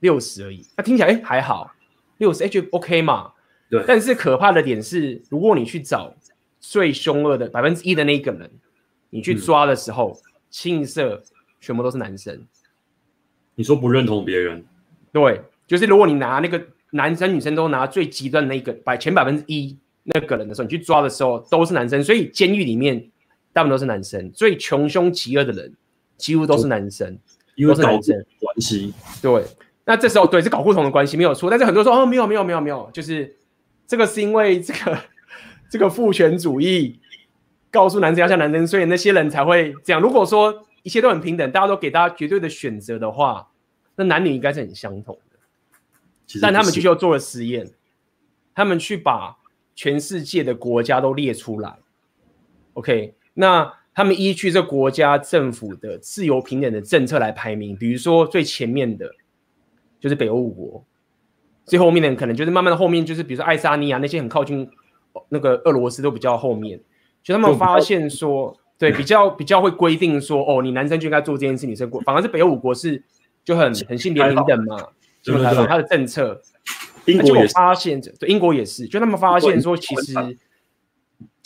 [0.00, 0.64] 六十而已。
[0.76, 1.70] 那听起来哎还好，
[2.16, 3.32] 六十哎就 OK 嘛。
[3.68, 3.84] 对。
[3.86, 6.14] 但是可怕的点是，如果你去找
[6.58, 8.50] 最凶恶的百分之一的那一个人，
[9.10, 11.22] 你去抓的时候，嗯、清一色
[11.60, 12.46] 全部都是男生。
[13.54, 14.64] 你说不认同别人，
[15.12, 23.10] 对，就是如果你拿那个男生女生都拿最极端的那个百前百分之一那个人的时候，你去抓的时候都是男生，所以监狱里面
[23.56, 25.74] 大部分都是男生，所以穷凶极恶的人
[26.18, 27.18] 几乎都是男生，
[27.54, 28.92] 因为搞关系。
[29.22, 29.42] 对，
[29.86, 33.34] 那这时候对是搞不同的关系没有错，但是很多人说哦没有没有没有没有，就是
[33.86, 34.98] 这个是因为这个
[35.72, 37.00] 这个父权主义
[37.70, 40.02] 告诉男生要像男生，所以那些人才会这样。
[40.02, 43.48] 如果说一切都很平等，大家都给大家绝对的选择的话，
[43.94, 46.40] 那男女应该是很相同的。
[46.42, 47.66] 但他们就做了实验，
[48.54, 49.38] 他们去把
[49.74, 51.78] 全世界的国家都列出来。
[52.74, 59.10] OK，那他们依据这国家政府的自由平等的政策来排名，比如说最前面的
[60.00, 60.84] 就是北欧五国，
[61.64, 64.68] 最后面的可能就是慢慢的后面就是比如说爱沙尼亚那些很靠近
[65.28, 66.80] 那个俄罗斯都比较后面，
[67.22, 68.58] 就他们发现说。
[68.78, 73.02] 对，比较比较会规定说，哦，你男生就应该做这件事，女生过，反而是北欧五国是
[73.42, 74.76] 就很很性别平等嘛，
[75.22, 76.42] 就他的政策。
[77.06, 80.12] 英国也发现，对，英国也是，就他们发现说，其实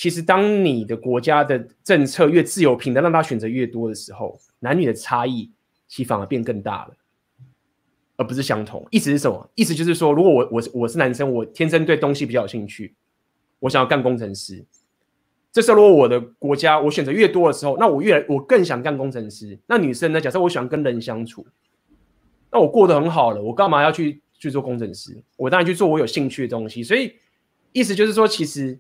[0.01, 5.51] 其实当你的国家的政策越自由平等，让他选择越多的时候，男女的差异
[5.87, 6.97] 其反而变更大了。
[8.17, 8.83] 而不是相同。
[8.91, 9.51] 意思是什么？
[9.55, 12.95] 意思就是说，如果我我我是男生，我天生对东西比较有兴趣，
[13.59, 14.65] 我想要干工程师。
[15.53, 19.59] 这时候，如果我的国家我选择越多的时候，那我越来我更想干工程师。
[19.67, 20.19] 那女生呢？
[20.19, 21.47] 假设我喜欢跟人相处，
[22.51, 25.23] 那我过得很好了，我干嘛要去去做工程师？
[25.37, 26.83] 我当然去做我有兴趣的东西。
[26.83, 27.17] 所以，
[27.73, 28.79] 意思就是说，其实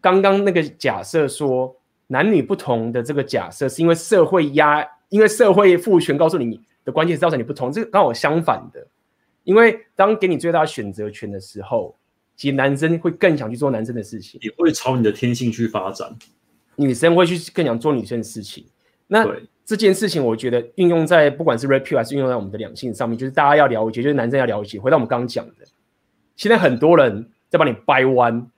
[0.00, 1.74] 刚刚那个假设说
[2.06, 7.70] 男女不同的这个假设，是因为社会压，因为社会赋权告诉你的关系造成你不同。
[7.70, 8.86] 这个刚好相反的，
[9.44, 11.96] 因为当给你最大选择权的时候。
[12.36, 16.10] 其实男生会更想去做男生的事情，也会朝你的天性去发展。
[16.74, 18.64] 女生会去更想做女生的事情。
[19.06, 19.26] 那
[19.62, 24.80] 这件事情，我觉得运用在不管是 Red Pill 还是运用在我们的两性上面，就是大家要了解，就是男生要了解。
[24.80, 25.66] 回到我们刚刚讲的，
[26.34, 28.50] 现在很多人在帮你掰弯，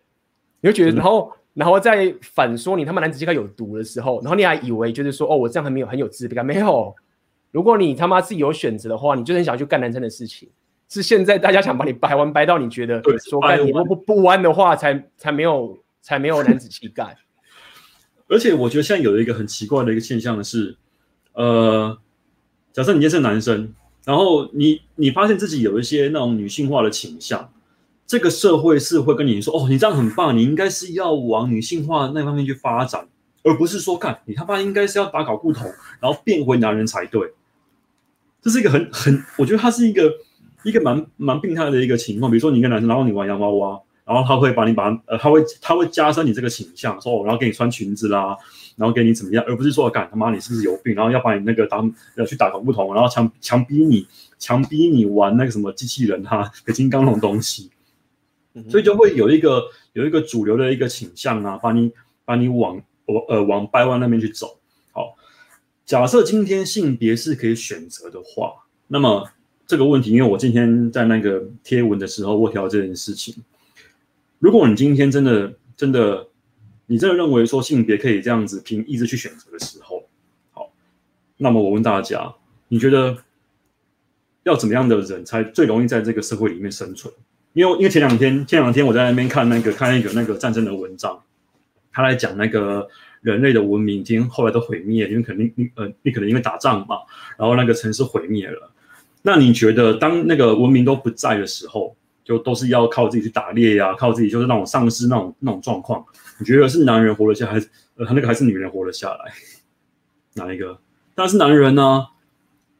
[0.62, 6.46] 你会觉得，然后然后再反说你他妈男子气概有毒的时候，然后你还以为就是说，哦，我这样很没有很有自卑感。
[6.46, 6.94] 没有，
[7.50, 10.48] 如果你他妈自己有选择的话，你就很想去干男生的事情。
[10.88, 17.16] 是现在大家想把你掰弯掰到你觉得说干你不不不弯的话才才没有才没有男子气概。
[18.28, 20.76] 而且我觉得现在有一个很奇怪的一个现象是，
[21.32, 21.98] 呃，
[22.72, 23.72] 假设你今天是男生，
[24.04, 27.50] 然后你你发现自己有一些那种女性化的倾向，
[28.06, 33.06] 这个社会是会跟你说哦，你这样很棒，你应该是要往女性化那方面去发展，
[33.42, 37.32] 而不是说看你他妈应该是要打搞不同，然后变回男人才对。
[38.40, 40.12] 这是一个很很，我觉得它是一个。
[40.64, 48.36] 一个蛮蛮病态的一个情况，比如说你一个男生，然后你玩洋娃娃，然后他会把你把呃，他会他会加深你这个形象，说、哦，然后给你穿裙子啦，
[48.76, 54.06] 然后给你怎么样，而不是说干他妈你是不是有病，然后要把你那个当要去打搞不同，然后强强逼你
[54.38, 57.68] 强逼你玩那个什么机器人哈、和金刚那种东西，
[58.68, 59.62] 所以就会有一个
[59.92, 61.92] 有一个主流的一个倾向啊，把你
[62.24, 64.58] 把你往我呃往掰弯那边去走。
[64.92, 65.16] 好，
[65.84, 68.52] 假设今天性别是可以选择的话，
[68.88, 69.28] 那么。
[69.64, 73.34] 这个问题，因为我今天在那个贴文的时候，我提到这件事情。
[74.38, 76.28] 如果你今天真的、真的，
[76.84, 80.04] 你真的认为说性别可以这样子凭意志去选择的时候，
[80.50, 80.70] 好，
[81.38, 82.34] 那么我问大家，
[82.68, 83.16] 你觉得
[84.42, 87.14] 要怎么样的人才最容易在这个社会里面生存？
[87.52, 91.20] 因为因为前两天前两天我在那边看那个看一个那个战争的文章，
[91.92, 92.88] 他来讲那个
[93.20, 96.96] 人类的文明，今天后来都毁灭，因为肯定你呃你可能因为打仗嘛，
[97.38, 98.70] 然后那个城市毁灭了。
[99.22, 106.04] 那你觉得，当那个文明都不在的时候，就都是要靠自己去打猎呀、靠自己就是那种丧尸那种那种状况？
[106.38, 109.32] 你觉得是男人活了下来，还是呃那个还是女人活了下来？
[110.34, 110.78] 哪一个？
[111.14, 112.06] 当然是男人呢、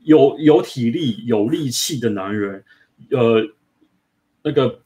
[0.03, 2.65] 有有体力、有力气的男人，
[3.11, 3.47] 呃，
[4.43, 4.79] 那个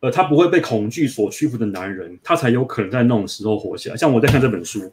[0.00, 3.96] 呃，他不会被恐惧所屈服的男人，他才有可能在那种时候活下来。
[3.96, 4.92] 像我在看这本书，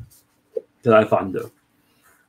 [0.81, 1.49] 在翻的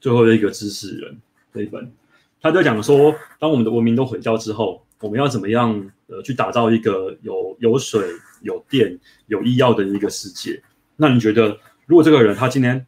[0.01, 1.17] 最后的一个知识人
[1.55, 1.93] 这一本。
[2.41, 8.05] 他在讲说，当我们的文明都毁掉之后，我们要怎么样呃去打造一个有有水、
[8.41, 10.61] 有电、有医药的一个世界？
[10.97, 12.85] 那你觉得，如果这个人他今天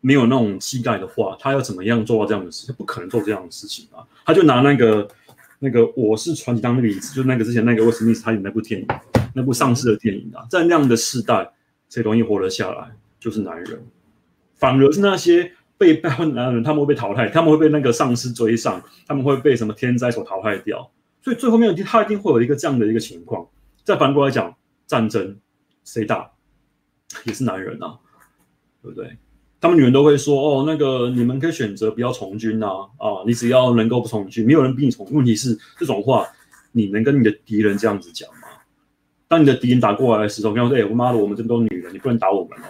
[0.00, 2.68] 没有那种气概的话，他要怎么样做到这样的事？
[2.68, 4.06] 他不可能做这样的事情啊！
[4.24, 5.08] 他就拿那个
[5.62, 8.86] 那个《我是传奇》当那个椅子，就是那个之前那个威斯密斯他演那部电影，
[9.32, 11.48] 那部丧尸的电影啊，在那样的时代，
[11.88, 12.90] 谁容易活得下来？
[13.20, 13.80] 就是男人，
[14.56, 15.52] 反而是那些。
[15.78, 20.88] 被败坏的男人，他们会被淘汰，他们会被那个丧尸追上，他们会被什么天灾所淘汰掉。
[21.20, 23.44] 所以最后面他一定会有一个这样的一个情况。
[23.82, 24.54] 再反过来讲，
[24.86, 25.36] 战争
[25.82, 26.30] 谁打
[27.26, 27.98] 也是男人啊，
[28.80, 29.18] 对不对？
[29.62, 36.26] 他们女人都会说：“哦，那个你们可以选择不要从军啊，啊，你只要能够不从军，没有人逼你从。”问题是这种话，
[36.72, 38.48] 你能跟你的敌人这样子讲吗？
[39.28, 42.64] 当你的敌人打过来的时候，跟他说：“哎，我妈的，我们这么多女人，你不能打我们哦。”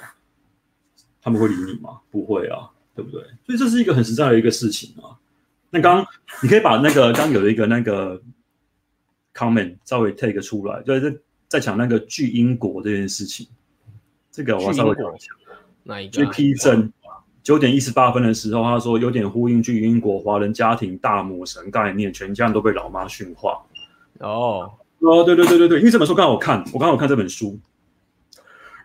[1.21, 1.99] 他们会理你吗？
[2.11, 2.69] 不会啊。
[2.95, 3.23] 对不对？
[3.47, 5.17] 所以这是一个很实在的一个事情啊。
[5.71, 6.05] 那刚
[6.43, 8.21] 你可以把那个刚有一个那个
[9.33, 13.49] comment 稍微 take 出来，就是在讲那个巨婴国这件事情。
[14.31, 15.33] 这个我要稍微讲一下。
[15.85, 16.92] 哪一个？P 正
[17.42, 23.61] 九点一十八分的时候，他说有点呼应巨英国华人家庭大魔神概念，全家人都被老妈驯化。
[24.21, 27.59] 哦哦，对对对对对，因为这本书刚好我看，我刚好看这本书。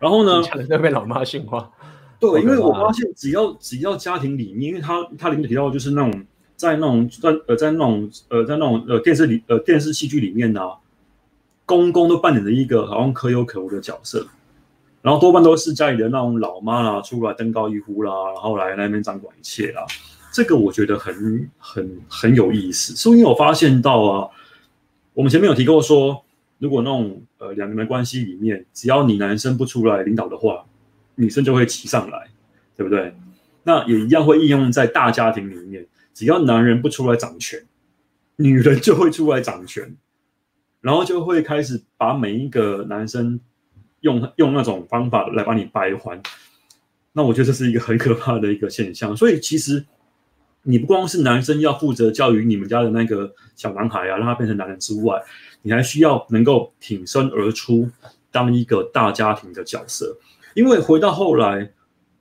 [0.00, 1.70] 然后呢，全家人都被老妈驯化。
[2.18, 6.24] 对，因为我发现只要只要家庭里面，因为他他里面提到就是那种
[6.56, 10.76] 在那种在呃在那种呃在那种呃电视里呃电视戏剧里面呢、啊，
[11.64, 14.26] 公公都扮演着一个好像可有可无的角色，
[15.02, 19.84] 然后多半都是家里的那种老妈啦出来登高一呼啦，然后来那边掌管一切啦。
[20.32, 24.30] 这个我觉得很很很有意思，是因为我发现到啊，
[25.14, 26.24] 我们前面有提过说，
[26.58, 30.64] 如果那种呃两个人的关系里面，只要你男生不出来领导的话。
[31.20, 32.28] 女生就会骑上来，
[32.76, 33.12] 对不对？
[33.64, 35.84] 那也一样会应用在大家庭里面，
[36.14, 37.60] 只要男人不出来掌权，
[38.36, 39.96] 女人就会出来掌权，
[40.80, 43.40] 然后就会开始把每一个男生
[44.00, 46.20] 用用那种方法来把你掰弯。
[47.12, 49.16] 那我觉得这是一个很可怕的一个现象。
[49.16, 49.84] 所以其实
[50.62, 55.20] 你不光是男生要负责教育你们家的那个小男孩啊，让他变成男人之外，
[55.62, 57.88] 你还需要能够挺身而出，
[58.30, 60.16] 当一个大家庭的角色。
[60.54, 61.70] 因为回到后来，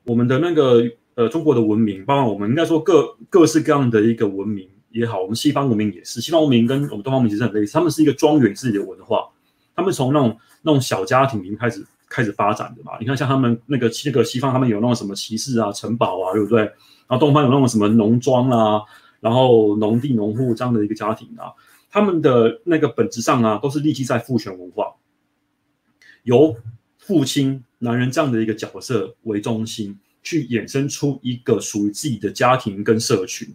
[0.03, 0.83] 我们的那个
[1.15, 9.27] 呃中国的文明，包括我们应该说各各式各样的一个文明也好，我们西方文明也是，西方文明跟我们东方文明其实很类似，他们是一个庄园式的文化，
[9.75, 12.93] 他们从那种那种小家庭里面开始开始发展的嘛。
[12.99, 16.61] 你看像他们那个那个西方，他们有那种什么骑士啊、城堡啊，对不对？
[16.61, 18.81] 然后东方有那种什么农庄啊，
[19.19, 21.53] 然后农地农户这样的一个家庭啊，
[21.89, 24.93] 他们的那个本质上啊，都是立基在父权文化，
[26.23, 26.55] 由
[26.97, 27.63] 父亲。
[27.79, 33.47] 男人这样的一个角色为中心，去衍生出一个属于自己的家庭跟社群，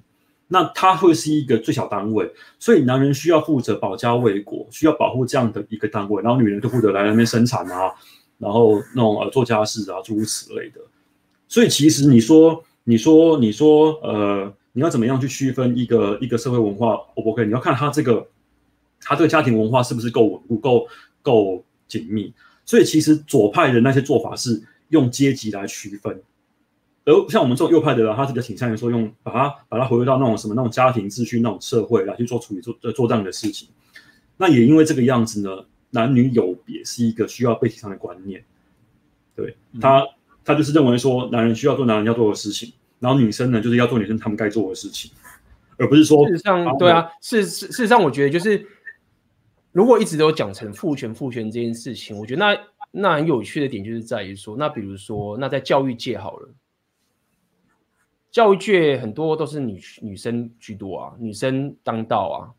[0.52, 7.90] 那他会是一个最小单位，所以男人需要负责保家卫国，需要保护这样的一个单位，然后女人就负责来那边生产啊，
[8.36, 10.80] 然后那种呃做家事啊，诸如此类的。
[11.48, 17.46] 所以其实你说，你说，你说，呃，你要怎么样去区分一个一个社会文化？O 不 OK？
[17.46, 18.28] 你要看他这个
[19.00, 20.86] 他这个家庭文化是不是够稳固、够
[21.22, 22.30] 够紧密。
[22.66, 26.22] 所以其实左派的那些做法是用阶级来区分，
[27.04, 33.68] 而像我们这种右派的人，他是比较倾向于说用把它把它回归到那种什么那种家庭秩序那种社会来去做处理做做这样的事情。
[34.36, 38.44] 那也因为这个样子呢，男女有别是一个需要被提倡的观念。
[39.34, 40.06] 对他，
[40.44, 45.10] 他就是认为说男人需要做男人要做的事情，然后女生呢就是要做女生他们该做的事情，
[45.78, 48.66] 而不是说事实上对啊，事事事实上我觉得就是。
[49.74, 52.60] 如果一直都讲成父权父权这件事情，我觉得那
[52.90, 56.48] 那很有趣的点就是在于说，那比如说，那在教育界好了，
[58.33, 62.51] 教育界很多都是女女生居多啊，女生当道啊，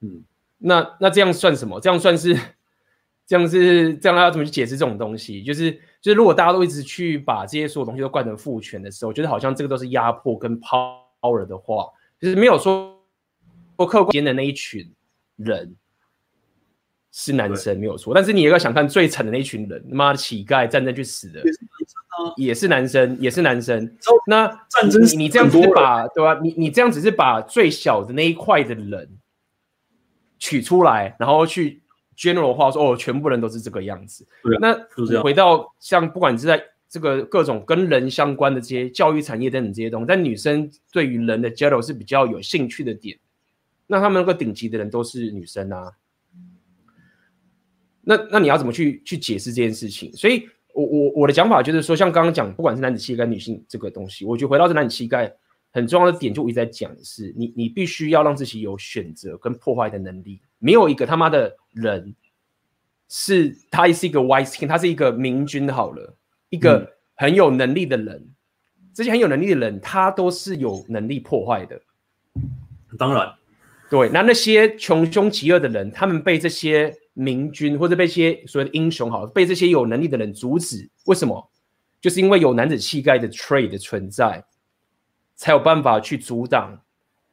[0.00, 0.24] 嗯，
[0.58, 1.78] 那那这样算什么？
[1.78, 2.34] 这样算是
[3.24, 5.44] 这样是这样要怎么去解释这种东西？
[5.44, 5.70] 就是
[6.00, 12.98] 就是如果大家都一直去把这些所有东西都灌成父权的时候，我觉得好像这个都是压迫跟 power 的话，就是没有说
[13.76, 14.90] 不客观的那一群
[15.36, 15.76] 人。
[17.14, 21.42] 是男生没有错，但是你也要想看最惨的那一群人，他妈的乞丐战争去死的，
[22.36, 23.96] 也是男生，也是男生。
[24.26, 26.38] 那战争你，你这样子是把对吧？
[26.42, 29.08] 你你这样只是把最小的那一块的人
[30.38, 31.82] 取出来，然后去
[32.16, 34.26] general 化说哦，全部人都是这个样子。
[34.60, 34.76] 那
[35.20, 43.18] 回到像不管是在这个各种跟人相关的这些教育产业等等这些东西，但女生对于人的 general 是比较有兴趣的点，
[43.86, 45.92] 那他们那个顶级的人都是女生啊。
[48.04, 50.12] 那那你要怎么去去解释这件事情？
[50.14, 55.32] 所以我，我我我的讲法就是说，像刚刚讲，不管是男子气概女性这个东西，我觉得回到这男子气概
[55.70, 60.40] 很重要的点，就我一直在讲的是，你你必须要让自己有选择跟破坏的能力。
[60.58, 62.14] 没有一个他妈的人
[63.08, 66.16] 是他是一个 wise king，他是一个明君好了，
[66.50, 68.16] 一个很有能力的人。
[68.16, 71.80] 嗯、这些很有能力的人，他都是有能力破坏的。
[72.98, 73.32] 当然，
[73.90, 74.08] 对。
[74.10, 76.94] 那那些穷凶极恶的人，他们被这些。
[77.14, 81.50] 明君或者被一些所谓的英雄好，被这些有能力的人阻止，为什么？
[82.00, 84.44] 就是因为有男子气概的 trait 的存在，
[85.36, 86.82] 才有办法去阻挡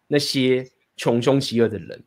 [0.07, 2.03] 那些穷凶极恶的人。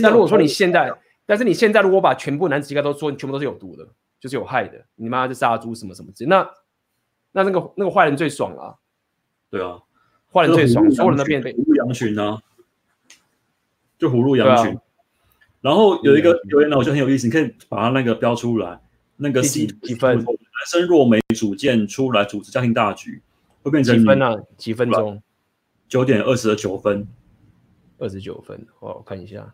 [0.00, 0.90] 那如果说你现在，
[1.26, 3.86] 但是你现在如果把全部男子气概都说，你全部都是有毒的，
[4.18, 6.50] 就是有害的，你妈是杀猪什么什么之类，那
[7.32, 8.74] 那那个那个坏人最爽啊！
[9.50, 9.78] 对啊，
[10.32, 12.40] 坏人最爽，所有人都变成虎入羊群啊，
[13.98, 14.78] 就虎入羊群。
[15.68, 18.80] 然后有一个留言呢，我觉得很有意思，你可以把它那个标出来。
[19.18, 20.16] 那个几几分？
[20.16, 20.24] 男
[20.66, 23.20] 生若没主见出来组织家庭大局，
[23.62, 24.34] 会变成几分啊？
[24.56, 25.22] 几分钟？
[25.86, 27.06] 九点二十九分。
[27.98, 29.52] 二十九分，哦，我看一下。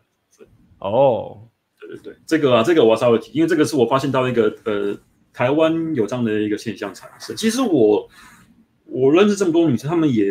[0.79, 1.41] 哦，
[1.81, 4.97] 对对对，这个啊，这个我要稍微提，因为这个是我发现到一个呃，
[5.33, 7.35] 台湾有这样的一个现象产生。
[7.35, 8.09] 其实我
[8.85, 10.27] 我认识这么多女生，她们也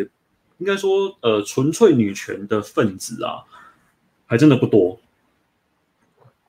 [0.57, 3.45] 应该说呃，纯粹女权的分子啊，
[4.25, 4.99] 还真的不多。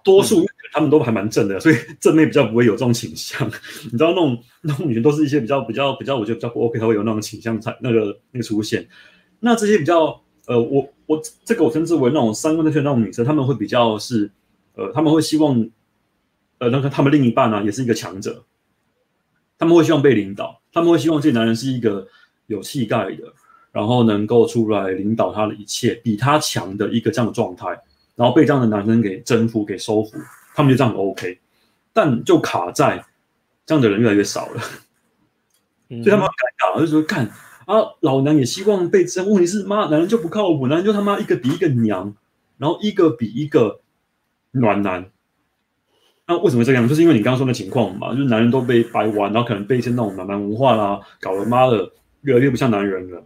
[0.05, 3.45] 多数他们都还蛮正的，所以正面比较不会有这种倾向。
[3.85, 8.87] 你知道那种那种女人都是一些比较比较比较，我觉得比较不 OK，她会有那种倾向才那个那个出现。
[9.39, 14.29] 那这些比较呃，我我这个我称之为那种三观正确那种女生，他们会比较是
[14.75, 15.69] 呃，他们会希望
[16.59, 18.45] 呃，那个他们另一半呢、也是一个强者，
[19.57, 22.07] 他们会希望被领导，他们会希望这男人是一个
[22.45, 23.33] 有气概的，
[23.71, 27.67] 然后能够出来领导他的一切，比他强的一个这样的状态。
[28.15, 30.17] 然后被这样的男生给征服、给收服，
[30.53, 31.39] 他们就这样 OK，
[31.93, 33.03] 但就卡在
[33.65, 34.61] 这样的人越来越少了，
[35.89, 37.25] 嗯、 所以他们很尴尬，就说看
[37.65, 42.15] 啊，老娘也希望被征服，问题是妈，男人就不靠谱，男人就他妈一个比一个娘，
[42.57, 43.81] 然后一个比一个
[44.51, 45.09] 暖男。
[46.27, 46.87] 那为什么这样？
[46.87, 51.91] 就是因为你刚刚说的情况嘛，就是男人都被掰弯，然后可能被一些那种暖男文化啦，搞得妈的
[52.21, 53.23] 越来越不像男人了。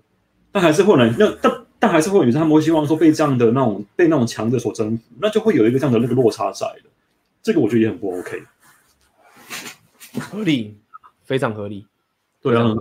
[0.52, 6.90] 但还是会有人，那但但还是会有女生，他们会希望说被这样的那种被那种强者所征服，那就会有一个这样的那个落差在的。
[7.42, 8.44] 这个我觉得也很不 OK。
[10.20, 10.78] 合理，
[11.24, 11.88] 非常合理。
[12.42, 12.76] 对啊，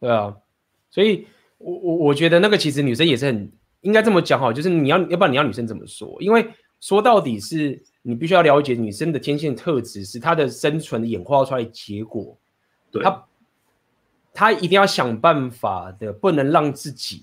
[0.00, 0.36] 对啊，
[0.90, 1.26] 所以
[1.58, 6.16] 我我我觉得那个其实女生也是很应该这么讲哈，就是你要要不然你要女生怎么说？
[6.20, 6.48] 因为
[6.80, 7.82] 说到底是。
[8.00, 12.34] 你必须要了解女生的天性特质，是她的生存演化出来的结果。
[12.90, 13.24] 对，她
[14.32, 17.22] 她一定要想办法的，不能让自己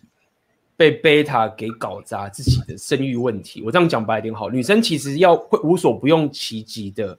[0.78, 3.62] 被贝塔给搞砸自己的生育问题。
[3.62, 7.18] 我这样讲白一点好，女生其实要会无所不用其极的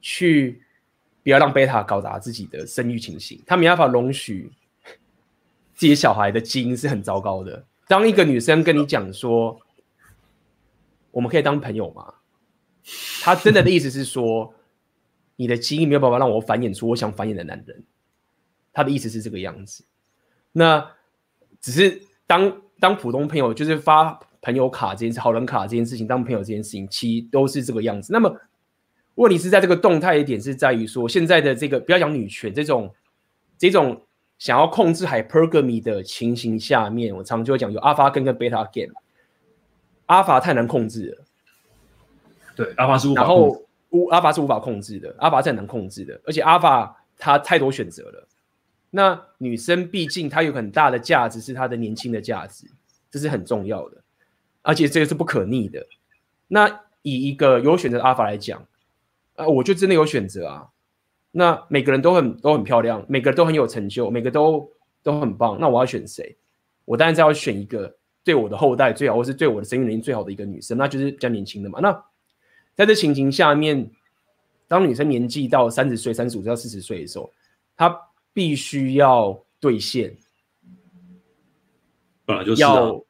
[0.00, 0.62] 去，
[1.22, 3.40] 不要让贝塔搞砸自己的生育情形。
[3.46, 4.50] 她没办法容许
[5.74, 7.64] 自己小孩的基因是很糟糕的。
[7.88, 9.60] 当一个女生跟你讲说，
[11.10, 12.14] 我们可以当朋友吗？
[13.20, 14.54] 他真的的意思是说，
[15.36, 17.84] 你的基因没有办法让我繁衍出我想繁衍的男人。
[18.72, 19.84] 他的意思是这个样子。
[20.52, 20.90] 那
[21.60, 22.02] 只是
[22.32, 28.10] 当当普通朋友，就是发朋友卡这件事、好人卡这件事情，当朋友这件事情，其实都是这个样子。
[28.10, 28.34] 那么
[29.16, 32.90] 问题是在这个动态一点是在于说，现在的这个不要讲女权这种
[33.58, 34.00] 这种
[34.38, 38.90] 想要控制 hypergamy 的情形下面，我常常就会讲有 alpha 跟跟 beta gain。
[40.06, 41.24] alpha 太难控制了。
[42.56, 48.26] 对，阿法是无法，然后无阿法是无法控制的，阿法是很难控制的，而且阿法他太多选择了。
[48.94, 52.66] 那女生毕竟她有很大的价值，是她的年轻的价值，
[53.10, 54.02] 这是很重要的，
[54.60, 55.82] 而且这个是不可逆的。
[56.46, 56.68] 那
[57.00, 58.62] 以一个有选择的阿法来讲，
[59.36, 60.68] 啊，我就真的有选择啊。
[61.30, 64.70] 那每个人都很都很漂亮，每个人都很有成就，每个都
[65.02, 65.58] 都很棒。
[65.58, 66.36] 那我要选谁？
[66.84, 71.80] 我当然是要选一个对我的后代最好，或是对我的生育能力最好的一个女生，那就是比较年轻的嘛。
[71.80, 71.90] 那
[72.74, 73.90] 在这情形下面，
[74.68, 77.32] 当女生年纪到三十岁、三十五岁到四十岁的时候，
[77.76, 77.98] 她
[78.32, 80.16] 必须要兑现，
[82.24, 83.04] 本来就是、啊、要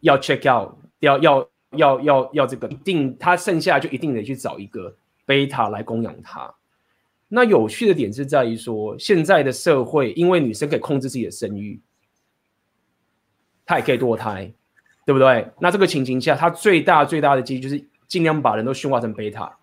[0.00, 4.96] 要 check out，要要要要要这个一定，他剩下就一定得去找一个
[5.26, 6.54] 贝塔来供养他。
[7.28, 11.80] 那有趣的点是在于说，现在的社会因为女生可以控制自己的生育，
[13.66, 14.52] 她也可以堕胎，
[15.04, 15.48] 对不对？
[15.60, 17.84] 那这个情形下，她最大最大的机遇就是。
[18.08, 19.57] 尽量把人都驯化成贝塔，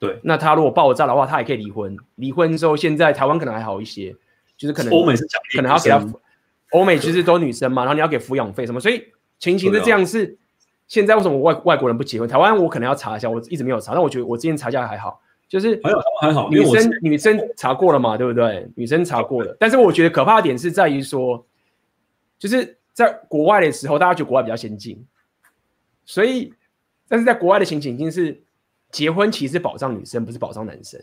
[0.00, 0.18] 对。
[0.24, 1.96] 那他如果爆炸的话，他也可以离婚。
[2.16, 4.16] 离婚之后，现在台湾可能还好一些，
[4.56, 5.24] 就是可能欧美是
[5.54, 6.04] 可能要给他。
[6.72, 9.04] 欧美其实都女生嘛，然后你要给抚养费什么，所以
[9.38, 10.04] 情形是这样。
[10.04, 10.36] 是
[10.88, 12.28] 现在为什么外外国人不结婚？
[12.28, 13.92] 台湾我可能要查一下，我一直没有查。
[13.92, 16.48] 但我觉得我之前查一下还好，就是还好还好。
[16.48, 18.66] 女生女生查过了嘛，对不对？
[18.74, 21.44] 女生查过了，但是我觉得可怕的点是在于说，
[22.38, 25.04] 就是在国外的时候，大家觉得国外比较先进，
[26.06, 26.54] 所以。
[27.12, 28.40] 但是在国外的情景已经是
[28.90, 31.00] 结婚其实是保障女生，不是保障男生。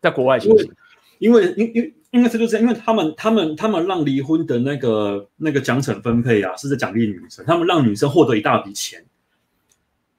[0.00, 0.72] 在国外情形，
[1.18, 9.04] 因为因因因为这就是因为他们他们他们让离婚的那个那个奖惩分配啊，是在奖励女生，他们让女生获得一大笔钱，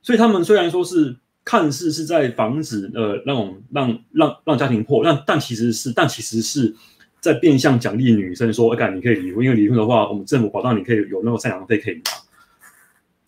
[0.01, 6.73] 所以他们虽然说是看似是在防止呃那种让让让家庭破，但但其实是但其实是
[7.19, 12.11] 在变相奖励女生说，哎，你可以离婚，因为离婚的话，我们政府保障你可以有那个赡养费可以拿。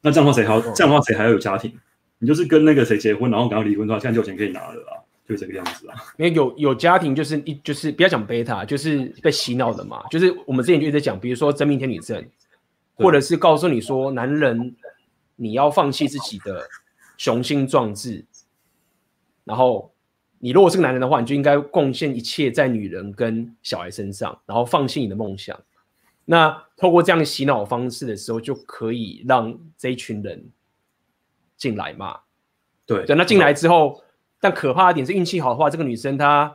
[0.01, 0.61] 那这样的话谁还要？
[0.61, 1.77] 这样的话谁还要有家庭？
[2.25, 4.97] 你就是跟那个谁结婚，然后赶快离婚的话，现在就有钱可以拿了啊，
[5.29, 5.95] 就这个样子啊。
[6.17, 10.01] 因为有有家庭就是一就是不要讲贝塔，就是被洗脑的嘛。
[10.09, 12.25] 就是我们之前就一直讲，比如说真命天女症，
[12.95, 14.75] 或者是告诉你说，男人
[15.35, 16.67] 你要放弃自己的
[17.15, 18.25] 雄心壮志，
[19.43, 19.93] 然后
[20.39, 25.55] 你如果是个男人的话，你就应该贡献一切在女人跟小孩身上，然后放弃你的梦想。
[26.25, 30.43] 那透过这样的洗脑方式的时候，就可以让这一群人
[31.57, 32.19] 进来嘛？
[32.85, 34.01] 对对，那进来之后，
[34.39, 36.53] 但可怕的点是运气好的话，这个女生她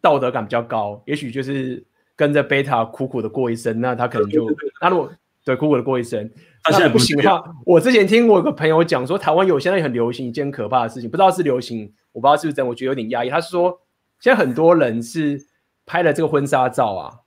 [0.00, 1.84] 道德感比较高，也许就是
[2.14, 4.46] 跟着贝塔苦苦的过一生，那她可能就
[4.80, 5.12] 那如果
[5.44, 6.30] 对苦苦的过一生，
[6.64, 13.30] 那现在不行的话，我之前听我有个朋友讲说，台湾有现在很流行一件可怕的事情，不知道是流行，我不知道是不是真，我觉得有点压抑。
[13.30, 13.80] 他是说，
[14.20, 15.44] 现在很多人是
[15.84, 17.18] 拍了这个婚纱照啊。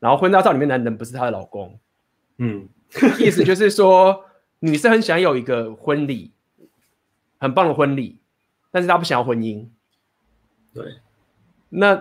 [0.00, 1.78] 然后婚纱照里面男人不是她的老公，
[2.38, 2.68] 嗯，
[3.20, 4.24] 意思就是说
[4.64, 6.30] 女生很想有一个婚礼，
[7.38, 8.20] 很棒的婚礼，
[8.70, 9.66] 但是她不想要婚姻，
[10.72, 10.84] 对，
[11.68, 11.96] 那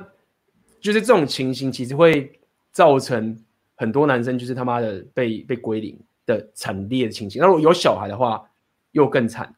[0.80, 2.39] 就是这种情形其实会
[2.72, 3.43] 造成
[3.74, 7.41] 很多男生就是他妈的被被归零的惨烈的情形。
[7.41, 8.47] 那如果有小孩的话，
[8.91, 9.55] 又更惨。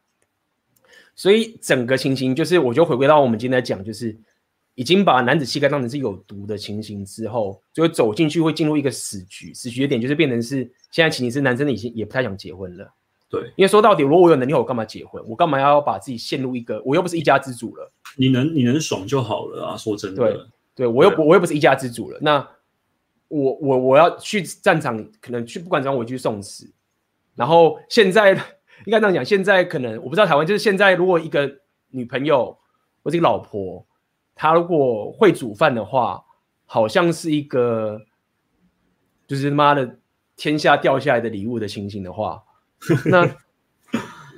[1.14, 4.16] 所以整个情形就是，我就回归到我们今天来讲，就是
[4.74, 9.54] 已经把男子气概当成是有毒的情形之后，就会走进去会进入一个死局。
[9.54, 12.92] 死局的点就是变成是现在情形是男生已经也不太想结婚了。
[13.30, 15.22] 对，因为说到底，如果我有能力，我干嘛结婚？
[15.28, 17.90] 我干嘛要把自己陷入一个我又不是一家之主了？
[18.16, 19.76] 你能你能爽就好了啊！
[19.76, 20.40] 说真的，对，
[20.74, 22.18] 对我又不我又不是一家之主了。
[22.20, 22.44] 那
[23.28, 26.68] 我我我要去战场，可能去不管怎样，我去送死。
[27.36, 28.32] 然后现在
[28.86, 31.60] 应该这样讲，现在可能我不知道台湾，就是现在如果一个
[31.90, 32.56] 女朋友
[33.04, 33.86] 或者一个老婆。
[34.34, 36.24] 他如果会煮饭的话，
[36.66, 38.00] 好像是一个，
[39.26, 39.98] 就是妈的
[40.36, 42.42] 天下掉下来的礼物的情形的话，
[43.06, 43.36] 那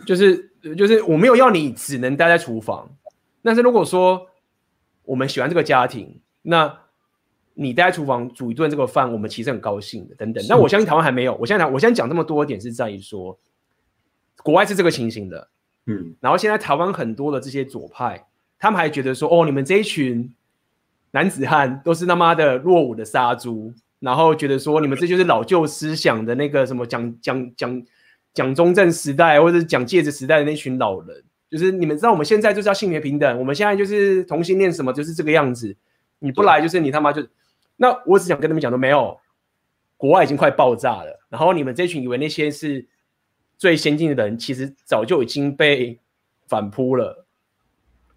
[0.07, 2.91] 就是就是我没有要你只能待在厨房，
[3.43, 4.27] 但是如果说
[5.05, 6.79] 我们喜欢这个家庭，那
[7.55, 10.45] 你待在厨房煮一顿这个饭，我们其实很高兴的，等等。
[10.47, 13.39] 那我相信台湾还没有，我现在我现在讲这么多点是在于说，
[14.43, 15.49] 国外是这个情形的，
[15.87, 18.27] 嗯，然后现在台湾很多的这些左派。
[18.59, 20.35] 他们还觉得说：“哦，你们这一群
[21.11, 27.83] 男子汉都是他妈的落伍的杀猪。”然后觉得说：“你们这就是老旧思想的那个什么蒋蒋蒋
[28.35, 31.25] 蒋中正时代，或者是蒋介石时代的那群老人。
[31.49, 35.75] 就是你们知道我们现在就是要性别平等，我们现在就是同性恋什么就是这个样子。
[36.19, 37.27] 你不来就是你他妈就……
[37.77, 39.19] 那我只想跟他们讲说，没有，
[39.97, 41.21] 国外已经快爆炸了。
[41.31, 42.87] 然后你们这群以为那些是
[43.57, 45.99] 最先进的人，其实早就已经被
[46.47, 47.26] 反扑了。”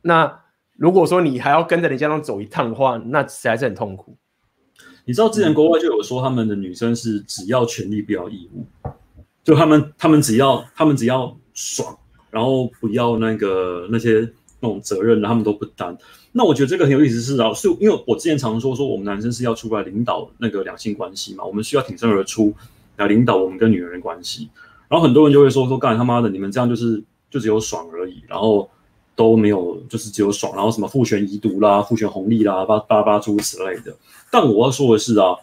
[0.01, 0.41] 那
[0.77, 4.15] 如果说你还要跟着人家那走一趟的话，那实在是很痛苦。
[5.03, 8.65] 你知道之前国外就有说，他们的女生是只要权利不要义务，
[9.43, 11.97] 就他们他们只要他们只要爽，
[12.29, 14.21] 然后不要那个那些
[14.61, 15.97] 那种责任，他们都不担。
[16.31, 22.53] 那我觉得这个很有意思是啊，是因为我之前常说说我们男生是要出来领导那个两性关系嘛，我们需要挺身而出
[22.95, 24.49] 来领导我们跟女人的关系。
[24.87, 28.69] 然后很多人就会说说，干他妈的，你们这样就是就只有爽而已，然后。
[29.19, 33.93] 都没有，就是只有爽，然后什么父权遗毒啦、父权红利啦、巴巴巴诸如此类的。
[34.31, 35.35] 但我要说的是啊，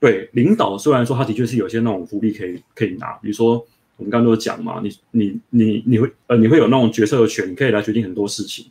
[0.00, 3.62] 对领导虽然说他的确是有些那种福利可以可以拿，比如说
[3.98, 8.64] 我们刚刚都讲嘛，你你你你会呃你会有那种决策的权，你可以来决定很多事情。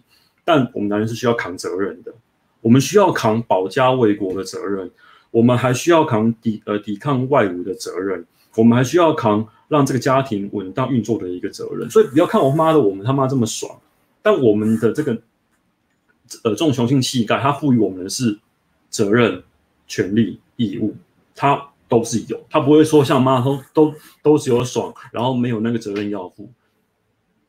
[0.44, 2.12] 但我们男人是需要扛责任的，
[2.62, 4.90] 我们需要扛保家卫国的责任，
[5.30, 8.26] 我们还需要扛抵呃抵抗外侮的责任，
[8.56, 11.88] 我们还需要扛让这个家庭稳当运作的一个责任。
[11.92, 13.78] 所以不要看我妈的，我们他妈这么爽。
[14.24, 15.12] 但我们的这个，
[16.44, 18.40] 呃，这种雄性气概，它赋予我们的是
[18.90, 19.44] 责任、
[19.86, 20.96] 权利、义务，
[21.36, 26.50] 它都是有，它不会说像妈都都都只有爽，然后没有那个责任要负。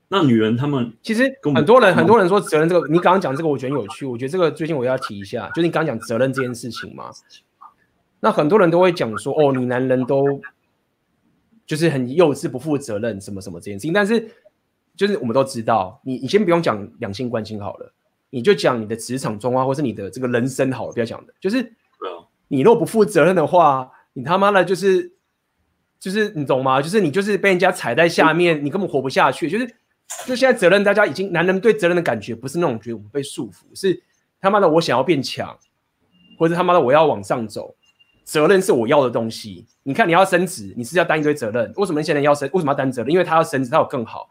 [0.09, 7.13] 那女人她们其实很多人很多人说责任这个，你刚刚讲这个我觉得很有趣，我觉得这个最近我要提一下，就是你刚刚讲责任这件事情嘛。
[8.19, 10.41] 那很多人都会讲说，哦，你男人都
[11.67, 14.29] 就是很幼稚、不负责任，什么什么这件事情，但是。
[14.97, 17.93] 就是我们都知道，你你先不用讲两性关系好了，
[18.31, 21.35] 你就讲你的职场中啊，或是你的这个人生好了，不要讲的。
[21.41, 21.73] 就是，
[22.49, 25.13] 你如果不负责任的话，你他妈的，就是，
[25.99, 26.81] 就是你懂吗？
[26.81, 29.51] 就是你就是被人家踩在下面，你根本活不下去。
[29.51, 29.67] 就是，
[30.27, 34.01] 就现在责任，大家已经男人对责任的感觉不是那种觉得我们被束缚，是
[34.41, 35.59] 他妈的我想要变强，
[36.39, 37.75] 或者他妈的我要往上走，
[38.23, 39.67] 责任是我要的东西。
[39.83, 42.49] 你看你要升职，你是要担一堆责任，为什么那些人要升？
[42.53, 43.11] 为什么要担责任？
[43.11, 44.29] 因为他要升职，他有更好。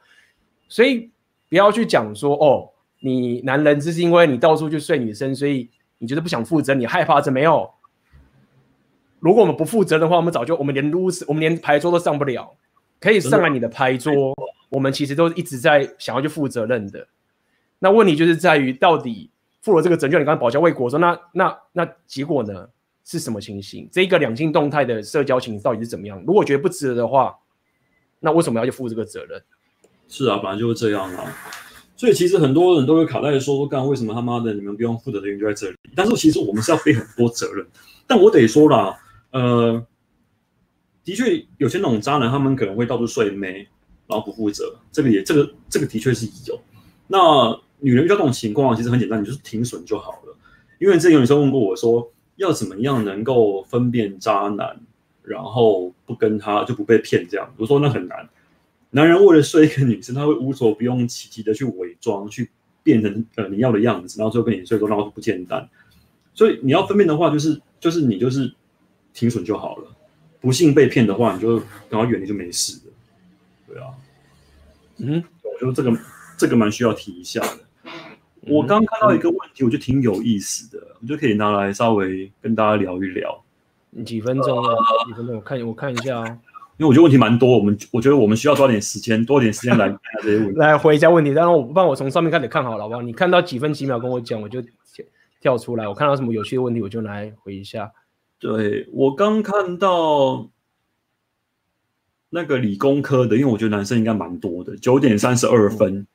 [0.68, 1.12] 所以
[1.50, 7.70] 不要去讲说哦，你男人就是因为你到处去睡女生，所以你觉得不想负责，你害怕着没有？
[9.20, 12.56] 如果我们不负责的话，我们早就我们连炉石，我们连牌桌都上不了。
[13.00, 14.36] 可以上来你的牌桌，
[14.70, 17.08] 我们其实都一直在想要去负责任的。
[17.80, 19.30] 那问题就是在于，到底
[19.62, 22.70] 负了这个责任，你刚刚保家卫国说，那那那结果呢
[23.04, 23.90] 是什么情形？
[23.92, 26.24] 这一个两性动态的社交情到底是怎么样？
[26.26, 27.38] 如果觉得不值得的话，
[28.22, 29.42] 那为什么要去负这个责任？
[30.16, 31.26] 是啊，本来就是这样啊，
[31.98, 35.76] 所以其实很多人都会卡在说说，干为什么他妈的你们不用负责的原因就在这里。
[35.96, 37.66] 但是其实我们是要背很多责任。
[38.06, 38.96] 但我得说啦，
[39.32, 39.84] 呃，
[41.04, 43.68] 的确有些那种渣男，他们可能会到处睡妹，
[44.06, 46.62] 然后不负责，这个也这个这个的确是有。
[47.08, 50.38] 那女人遇到这种情况，其实很简单，你就是停损就好了。
[50.80, 54.80] 因为之前有女生问过我说，要怎么样能够分辨渣男，
[55.24, 57.52] 然后不跟他就不被骗这样？
[57.58, 58.30] 我说那很难。
[58.96, 62.52] 男人为了睡一个女生，他会无所不用其极的去伪装，去
[62.84, 65.68] 变成呃你要的样子，然后最后跟你睡，说然后不见单。
[66.36, 68.54] 所以你要分辨的话，就是就是你就是
[69.12, 69.90] 停损就好了。
[70.40, 71.58] 不幸被骗的话，你就
[71.90, 72.94] 赶快远离就没事了。
[73.68, 73.90] 对啊，
[74.98, 76.00] 嗯，我觉得这个
[76.38, 77.60] 这个蛮需要提一下的。
[78.42, 83.44] 我刚看到一个问题，我觉得挺有意思的，我就可以拿来稍微跟大家聊一聊。
[84.06, 84.76] 几分钟啊？
[85.08, 85.36] 几分钟？
[85.38, 86.40] 我看我看一下啊。
[86.78, 91.32] 因为我觉得问题蛮多，我们我觉得我们需要抓点时间，多点时间来 看这些问题，来回一下问题。
[91.32, 93.02] 然后我帮我从上面开始看好了，好不好？
[93.02, 94.62] 你看到几分几秒跟我讲，我就
[95.40, 97.92] 跳出来，我看到什么有趣的问题，我就来回一下。
[98.40, 100.50] 对，我刚看到
[102.30, 106.08] 那个理工科的，因为我觉得男生应该蛮多的，九点三十二分。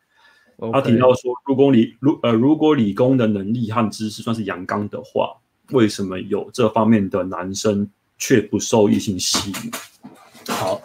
[0.60, 5.36] 嗯、他提到说，如果理如呃如果理工的能力和知识算是阳刚的话，
[5.70, 7.88] 为什么有这方面的男生
[8.18, 9.70] 却不受异性吸引？
[10.48, 10.80] 好，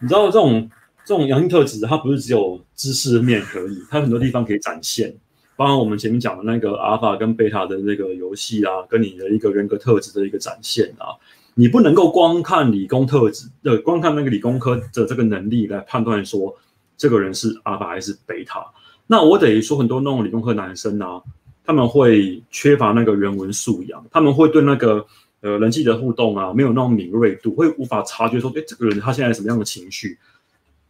[0.00, 0.70] 你知道这种
[1.04, 5.14] 这种阳性特质，它不是只有知识面可以，它很多地方可以展现。
[5.56, 11.14] 包括我们前面讲的那个阿尔法跟贝塔的那个游戏啊，跟你的一个人格特质的一个展现啊，
[11.54, 16.52] 你不能够光看理工特质，呃，光看那个理工科的这个能力来判断说
[16.96, 18.66] 这个人是阿尔法还是贝塔。
[19.06, 21.22] 那我等于说很多那种理工科男生啊，
[21.64, 25.06] 他们会缺乏那个人文素养，他们会对那个
[25.44, 30.18] 呃人际的互动啊没有那种敏锐度，会无法察觉说，哎，这个人他现在什么样的情绪，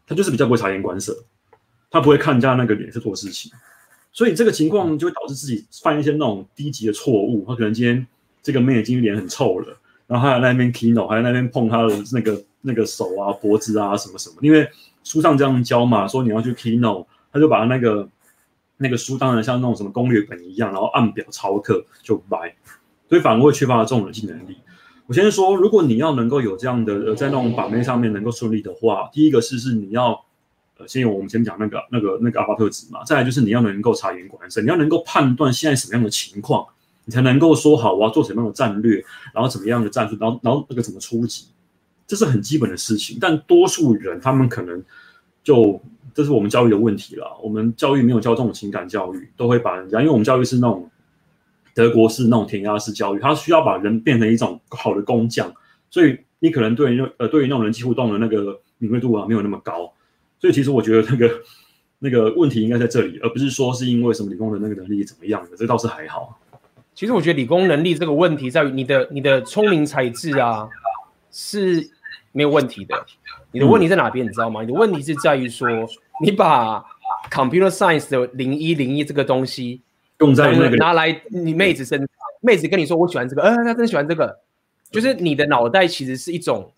[0.06, 1.12] 他就是比较不会察言观色，
[1.90, 3.50] 他不会看人家那个脸色做事情。
[4.12, 7.44] 所以这个情况就会导致自己犯一些那种低级的错误。
[7.48, 8.06] 他可能今天
[8.44, 9.76] 这个妹已经脸很臭了，
[10.06, 14.36] 然后还在那边 kino，还在那边碰他的那个那个手啊、脖子啊什么什么。
[14.40, 14.68] 因为
[15.02, 18.08] 书上这样教嘛，说你要去 kino，他就把那个
[18.76, 22.54] 那个书当然像那种什么攻略本一样，然后按表抄课就掰。
[23.14, 24.56] 所以反而会缺乏这种人际能力。
[25.06, 30.24] 我先说，如果你要能够有这样的呃，在那种把妹上面能够顺利的话，第一个是是你要。
[30.76, 36.66] 呃，先有我们先讲那个、那个、那个阿巴特值嘛，再来就是你要能够察言观色，你要能够判断现在什么样的情况，
[37.04, 38.96] 你才能够说好我要做什么样的战略，
[39.32, 41.44] 然后怎么样的战术，然后然后那个怎么出击，
[42.08, 43.18] 这是很基本的事情。
[43.20, 44.82] 但多数人他们可能
[45.44, 45.80] 就
[46.12, 50.90] 这是我们教育的问题了，我们教育没有教这种情感教育，都会把人家，因为我们教育是那种
[51.74, 55.52] 德国式那种填鸭式教育，他需要把人变成一种好的工匠，
[55.90, 59.92] 所以你可能对于呃对于那种人际互动的那个敏锐度啊没有那么高。
[60.38, 61.30] 所以其实我觉得那个
[61.98, 66.38] 那个问题应该在这里，而不是说是因为什么理工的那个能力怎么样的，这倒是还好。
[66.94, 70.68] 其实我觉得理工能力这个问题在于你的你的聪明才智啊
[71.32, 71.90] 是
[72.30, 73.04] 没有问题的。
[73.50, 74.24] 你的问题在哪边？
[74.24, 74.60] 你知道吗？
[74.62, 75.68] 你的问题是在于说
[76.20, 76.84] 你把
[77.30, 79.80] computer science 的零一零一这个东西
[80.20, 82.08] 用在那个拿来你妹子身上，
[82.40, 84.40] 妹子跟你说我喜欢这个，呃，她真的喜欢这个，
[84.90, 86.72] 就是你的脑袋其实是一种。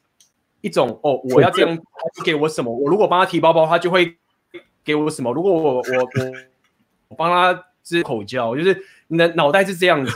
[0.63, 1.77] 一种哦，我要这样，
[2.17, 2.75] 他给我什么？
[2.75, 4.17] 我如果帮他提包包，他就会
[4.83, 5.33] 给我什么？
[5.33, 5.83] 如果我我我
[7.09, 10.13] 我帮他支口交，就是你的脑袋是这样子。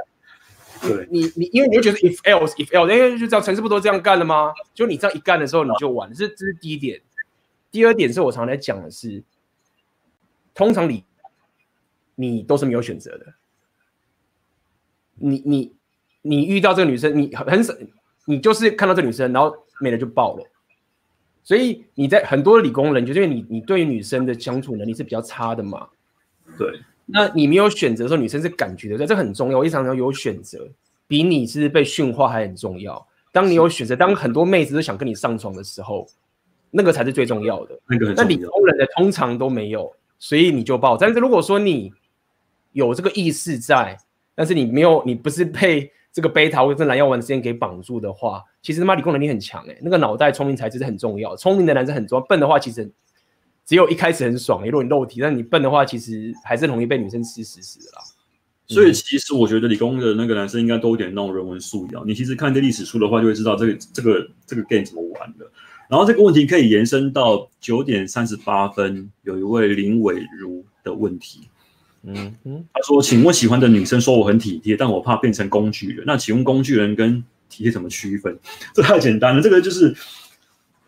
[0.80, 4.54] 对，你你因为你会觉得 if else if else，因为，就知道城市不都这样干了吗？
[4.72, 6.14] 就你这样一干的时候，你就完了。
[6.14, 7.02] 这这是第一点。
[7.70, 9.22] 第二点是我常常在讲的是，
[10.54, 11.04] 通常你
[12.20, 13.26] 你都是没有选择的。
[15.14, 15.72] 你你
[16.22, 17.72] 你遇到这个女生，你很少。
[18.30, 20.44] 你就是看到这女生，然后没了就爆了，
[21.42, 25.88] 所以你在很多理工人，就是因为你你对于女生的相处能力是比较差的嘛。
[26.58, 29.56] 对，那你没有选择的时候，女生是感觉的，这很重要。
[29.56, 30.68] 我一常常有选择，
[31.06, 33.08] 比你是被驯化还很重要。
[33.32, 36.06] 当你有选择，当很多妹子都想跟你上床的时候，
[36.70, 37.80] 那个才是最重要的。
[37.88, 40.98] 那个，那理工人的通常都没有，所以你就爆。
[40.98, 41.90] 但是如果说你
[42.72, 43.96] 有这个意识在，
[44.34, 45.90] 但是你没有，你不是被。
[46.10, 51.36] 这个贝塔或者蓝药丸之间给绑住的话，其实他妈理工能力很强哎、那个脑袋聪明才智是很重要。
[51.36, 52.90] 聪明的男生很重要，笨的话其实
[53.64, 58.02] 只有一开始很爽，如果你肉体，但你笨的话，其实还是容易被女生吃死死的啦。
[58.66, 62.04] 所以其实我觉得理工的那个男生应该都有点那种人文素养。
[62.08, 65.48] 你其实看这历史书的话，就会知道这个这个这个 game 怎么玩的。
[65.88, 71.48] 然后这个问题可以延伸到九点三十八分，有一位林伟如的问题。
[72.04, 76.04] 嗯嗯，他说：“请问喜欢的女生说我很体贴，但我怕变成工具人。
[76.06, 78.38] 那请问工具人跟体贴怎么区分？
[78.72, 79.42] 这太简单了。
[79.42, 79.94] 这个就是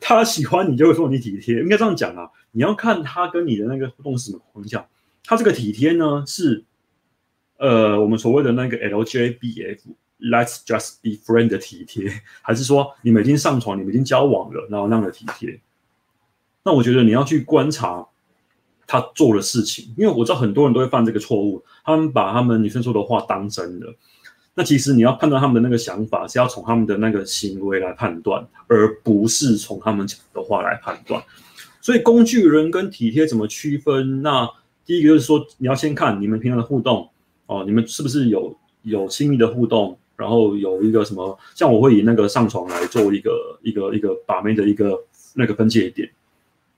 [0.00, 2.30] 他喜欢你就会说你体贴，应该这样讲啊。
[2.52, 4.86] 你要看他跟你的那个互动是什么框架。
[5.24, 6.64] 他这个体贴呢，是
[7.58, 15.60] 呃我们所谓的那个 LJBF，Let's just be friend 的体贴，还是说你们已经上床，你们已经交往了，然后那样的体贴？
[16.62, 18.06] 那我觉得你要去观察。”
[18.90, 23.86] 他做的事情，因为我知道很多人都会犯这个错误，他们把他们女生说的话当真的。
[24.52, 31.22] 那其实你要判断他们的那个想法，是要从他们的那个行为来判断，而不是从他们讲的话来判断。
[31.80, 34.22] 所以工具人跟体贴怎么区分？
[34.22, 34.50] 那
[34.84, 37.08] 第一个就是说，你要先看你们平常的互动
[37.46, 44.98] 哦，你们是不是有有亲密的互动，然后有一个什么，像我会以那个上床来做一个一个一个把妹的一个
[45.34, 46.10] 那个分界点，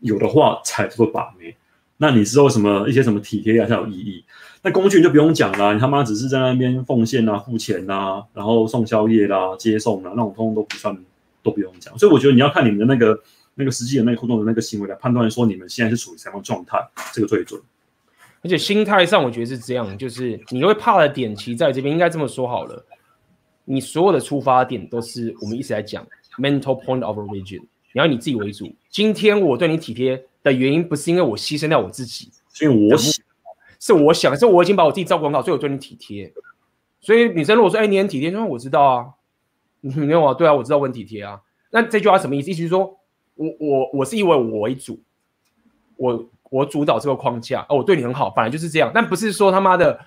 [0.00, 1.56] 有的话才做把妹。
[2.02, 4.24] 那你知道什么一些什么体贴啊才有意义？
[4.60, 10.96] 那工具人就不用讲了，你他妈只是在那边奉献啊、付钱啊，然后送宵夜啦、接送啊，那种通通都不算，
[11.44, 11.96] 都不用讲。
[11.96, 13.16] 所以我觉得你要看你们的那个
[13.54, 16.76] 那个实际的那个互动的那个行为来判断说你们现在是处于什么状态，
[17.14, 17.60] 这个最准。
[18.42, 22.84] 而且心态上我觉得是这样，就是你会怕的点，其实在这边应该这么说好了，
[23.64, 26.04] 你所有的出发点都是我们一直在讲
[26.38, 28.68] mental point of origin，你要你自己为主。
[28.90, 33.24] 今天我对你体贴的原因，不是因为我牺牲掉我自己，所以我想，
[33.78, 36.32] 是我想，是我已经把我自己照顾很好，所以我对你体贴。
[37.00, 39.06] 所以女生如果说，哎，你很体贴，那我知道啊，
[39.80, 40.34] 你 没有啊？
[40.34, 41.40] 对啊，我知道我很体贴啊。
[41.70, 42.50] 那这句话什么意思？
[42.50, 42.98] 意思是说
[43.34, 45.00] 我我我是以为我为主，
[45.96, 46.28] 我。
[46.52, 49.98] 我主导这个框架哦，我对你很好，本来就是这样，但不是说他妈的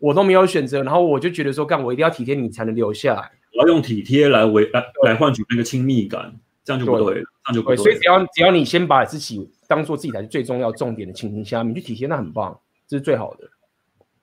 [0.00, 7.76] 我都没有选择，然后我就觉得说干我一定要体贴你才能留下来，我要用体贴来为来来换取那个亲密感，这样就不对了，对这样就不对。
[7.76, 13.48] 所以只要只要你先把自己当做自己才是最重要重点的情形下面，你去体现那很棒，这是最好的。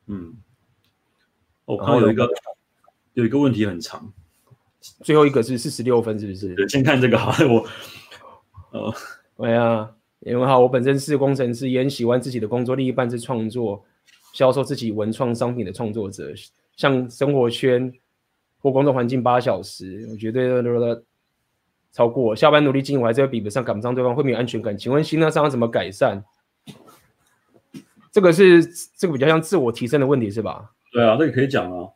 [0.07, 0.35] 嗯，
[1.65, 2.29] 我看到有一个
[3.13, 4.13] 有一个问题很长，
[5.01, 6.53] 最后一个是四十六分，是不是？
[6.53, 7.65] 对，先看这个哈， 我
[8.77, 8.93] 呃，
[9.37, 9.89] 哎呀。
[10.25, 12.75] 因为好，我本身是工程师，也很喜欢自己的工作。
[12.77, 13.83] 另一半是创作、
[14.33, 16.31] 销售自己文创商品的创作者，
[16.77, 17.91] 像生活圈
[18.59, 21.03] 或工作环境八小时，我绝对都
[21.93, 22.35] 超过。
[22.35, 24.77] 下班努力经营，我还是会比不上，赶不上对方，会没有安全感。
[24.77, 26.21] 请问心态上要怎么改善？
[28.11, 28.65] 这个是
[28.97, 30.71] 这个比较像自我提升的问题，是吧？
[30.91, 31.87] 对啊，这个可以讲啊。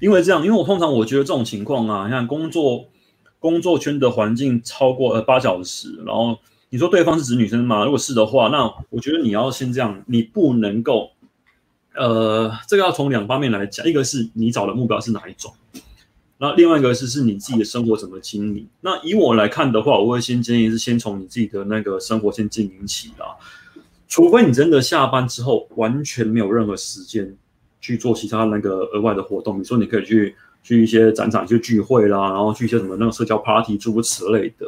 [0.00, 2.90] 因为这样，因为我通常我觉得这种情况啊，你看工作。
[3.40, 7.86] 工作圈的环境超过呃八小时，然后你说对方是指女生吗？
[7.86, 11.12] 如果是的话，那我觉得你要先这样，你不能够，
[11.94, 15.54] 呃，这个要从两方面来讲，一个是你找的目标是哪一种，
[16.40, 18.66] 那另外一个是是你自己的生活怎么经营。
[18.80, 23.36] 那以我来看的话，我会先建议是先从你自己的那个生活先经营起啦，
[24.08, 27.36] 除非你真的下班之后完全没有任何时间
[27.80, 30.34] 去做其他那个额外的活动，你说你可以去。
[30.62, 34.66] 去一些展场、去聚会啦，然后去一些什么那种社交 party 诸如此类的，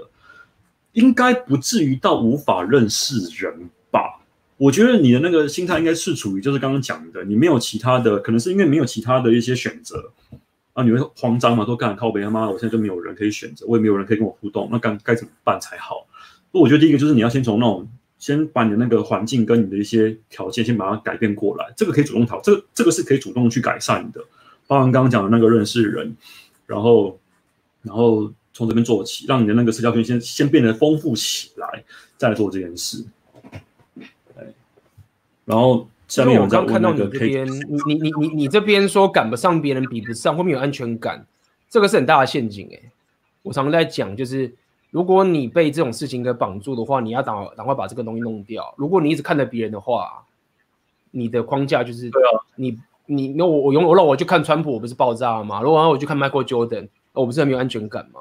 [0.92, 4.00] 应该不至于到无法认识人吧？
[4.56, 10.10] 我觉得你的那个心态应该是处于就是刚刚讲的，你没有其他的，可能是因为没有其他的一些选择
[10.72, 11.64] 啊，你会慌张嘛？
[11.64, 16.06] 说干靠北他妈的，我现在就没有人可以选择，我也没有人可以跟我互动，那该该怎么办才好？
[16.50, 24.24] 那我觉得第一个就是你要先从那种先把你的那个环境跟你的一些条件先把它改变过来，这个可以主动讨，这个这个是可以主动去改善的。
[24.66, 26.16] 包含刚刚讲的那个认识人，
[26.66, 27.18] 然后，
[27.82, 31.84] 然后从这边做起，让你的那个社交圈先先变得丰富起来，
[32.16, 33.04] 再做这件事。
[35.44, 37.46] 然后下面我刚看到你这边，
[37.86, 41.26] 你你你你这边说赶不上别人，比不上，会没有安全感，
[41.70, 42.78] 这个是很大的陷阱哎。
[43.42, 44.54] 我常常在讲，就是
[44.90, 48.74] 如果你被这种事情给绑住的话，你要赶赶快把这个东西弄掉。
[48.76, 50.24] 如果你一直看着别人的话，
[51.10, 52.78] 你的框架就是对啊，你。
[53.06, 55.60] 你那我我用我让我去看川普，我不是爆炸了吗？
[55.60, 58.20] 如果让我去看 Michael Jordan，我不是很没有安全感吗？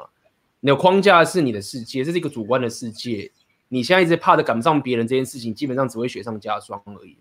[0.60, 3.32] 你的框架是你的世界，这是一个主观的世界。
[3.70, 7.16] 你现在一直怕的赶不上别人这件事情，基本上只会雪上加霜而已。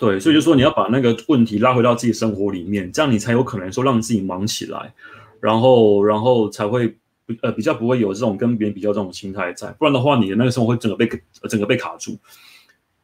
[0.00, 4.94] 对，所以就说你要把那个问题拉回到自己生活里面，这样你才有可能说让自己忙起来，
[5.40, 6.96] 然后然后才会
[7.42, 11.06] 呃比较不会有这种跟别人比较这种心态在，不然的话你的那个生活会整个被
[11.50, 12.18] 整个被卡住。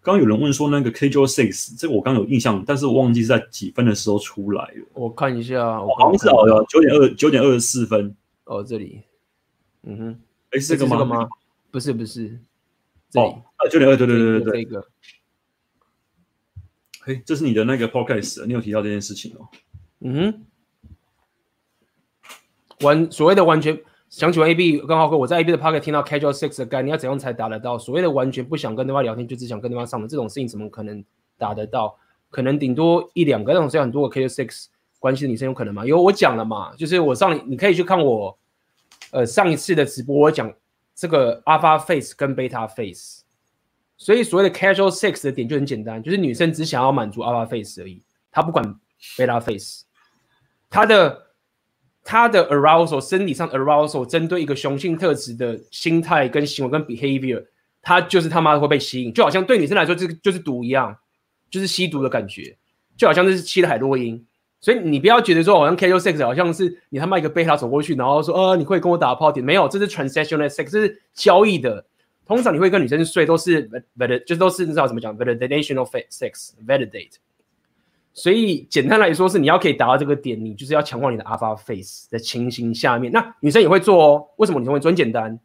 [0.00, 4.86] 刚有人问说那个 Casual Sex，这个我刚有印象，但是我忘记是在几分的时候出来了。
[4.94, 8.16] 我看一下，我好像是哦，九点二九点二十四分。
[8.44, 9.02] 哦，这里，
[9.82, 10.20] 嗯哼，
[10.50, 11.28] 哎，是这个吗？
[11.70, 12.38] 不是不是，
[13.16, 14.86] 哦，啊，九点二，对对对对对，这个。
[17.06, 19.46] 嘿，这是你的那个 Podcast，你有提到这件事情哦。
[20.00, 20.46] 嗯哼，
[22.80, 23.80] 完所谓的完全。
[24.08, 27.76] 想起完 AB 跟浩哥，我在 AB 的 Podcast 听到 Casual Sex 的概念，你要怎样才达得到？
[27.76, 31.04] 所谓的完全不想跟对方聊天，就只想跟对方上的这种事情，怎么可能
[31.36, 31.96] 达得到？
[32.30, 34.66] 可能顶多一两个，那种是很多个 Casual Sex
[35.00, 35.84] 关系的女生有可能吗？
[35.84, 38.36] 因为我讲了嘛，就是我上你可以去看我
[39.10, 40.52] 呃上一次的直播，我讲
[40.94, 43.22] 这个 Alpha Face 跟 Beta Face，
[43.96, 48.64] 所以所谓的 Casual Sex 的点就很简单，就是女生只想要满足 Alpha Face 而已，她不管
[49.16, 49.84] Beta Face，
[50.70, 51.24] 她的。
[52.08, 57.44] 她的 arousal 生理上 arousal 针对一个雄性特质的心态跟行为跟 behavior，
[57.82, 60.96] 她就是他妈的会被吸引，就好像对女生来说，这个就是毒一样，
[61.50, 62.56] 就是吸毒的感觉，
[62.96, 64.24] 就好像是吸了海洛因。
[64.60, 71.84] 所以你不要觉得说好像 casual sex 好像是你他妈一个贝塔走过去，然后说呃你会跟我打炮点，没有，这是 transactional sex，这是交易的。
[72.26, 77.12] 通常你会跟女生睡都是 valid，就都是你知道怎么讲 validational sex，validate。
[78.12, 84.26] 所以简单来说是你要可以达到这个点，你就是要强化你的 alpha face 的情形下面，那女生也会做哦。
[84.36, 84.88] 为什么女生会做？
[84.90, 85.38] 很简单，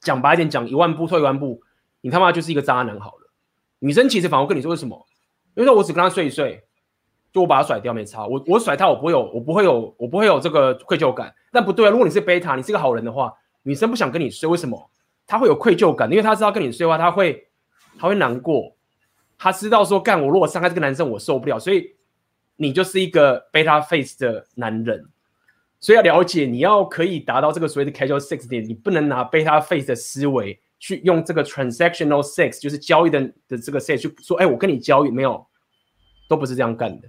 [0.00, 1.60] 讲白一点，讲一万步退一万步，
[2.00, 3.30] 你他妈就是一个渣男好了。
[3.78, 5.06] 女生其实反而跟你说为什么？
[5.54, 6.64] 因为说我只跟他睡一睡，
[7.32, 8.26] 就我把他甩掉没差。
[8.26, 11.34] 我我甩他，我不会有，我不会有，我不会有这个愧疚感。
[11.52, 14.90] 但不对啊，如果你是贝塔，你是个好人的话，女生不想跟你睡，为什么？
[15.26, 17.48] 她会有愧疚感，因为他知道跟你睡的话，他会
[17.98, 18.76] 他会难过，
[19.36, 21.96] 他知道说干我如果伤害这个男生我受不了，所以
[22.56, 25.04] 你就是一个 beta face 的男人，
[25.80, 35.44] 所以要了解你要可以达到这个所谓的 casual sex 点，你不能拿 beta face 的思维去用这个 transactional sex 就是交易的的这个 sex 去说，哎，我跟你交易没有，
[36.28, 37.08] 都不是这样干的。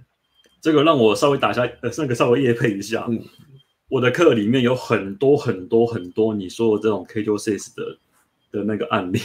[0.60, 3.06] 这个让我稍微打下呃，那个稍微夜配一下。
[3.08, 3.22] 嗯
[3.90, 7.98] 我的课里面有很多很多很多你说的这种 casual sex 的
[8.50, 9.18] 的那个案例，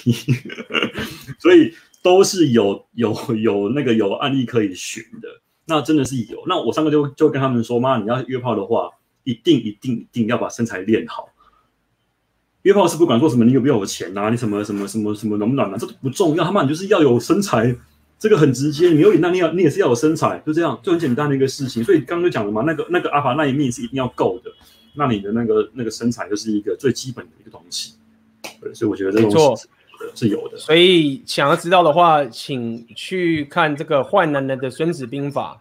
[1.39, 5.28] 所以都是有有有那个有案例可以寻的。
[5.65, 6.43] 那真的是有。
[6.47, 8.89] 那我上课就就跟他们说，妈，你要约炮的话，
[9.24, 11.30] 一定一定一定要把身材练好。
[12.63, 16.43] 约炮是不管说什么，你有没有钱啊，你什么什么什么什么暖不暖啊，这都不重要。
[16.43, 17.76] 他妈你就是要有身材。
[18.19, 21.84] 这个很直接，你有脸，那你要你也是要有身材，就这样，就很简单的一个事情。
[21.84, 24.49] 所以刚刚就讲了嘛，那个那个阿法那一面是一定要够的，
[24.95, 27.95] 那你的那个那个身材就是一个最基本的一个东西。
[28.62, 29.68] 对，所以我觉得这种是
[30.16, 30.58] 是有的。
[30.58, 35.60] 所以想要知道的话，请去看这个《坏男人的孙子兵法》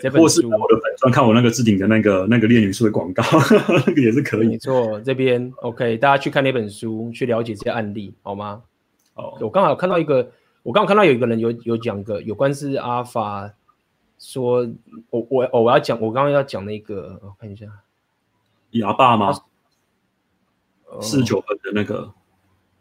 [0.00, 3.22] 对，或是我的粉专看我那个置顶的那个那个恋女术的广告，
[3.86, 4.48] 那个也是可以。
[4.48, 8.62] 没错，这边 OK，大家去看那本书，去了解这些案例，好吗？
[9.14, 10.30] 哦，我刚好看到一个。
[10.64, 13.52] 我刚好看到有一个人有有讲个有关是阿法，
[14.16, 14.64] 说
[15.10, 17.66] 我我我我要讲我刚刚要讲那个，我看一下，
[18.70, 19.32] 哑巴吗？
[21.00, 22.14] 四十九分的那个，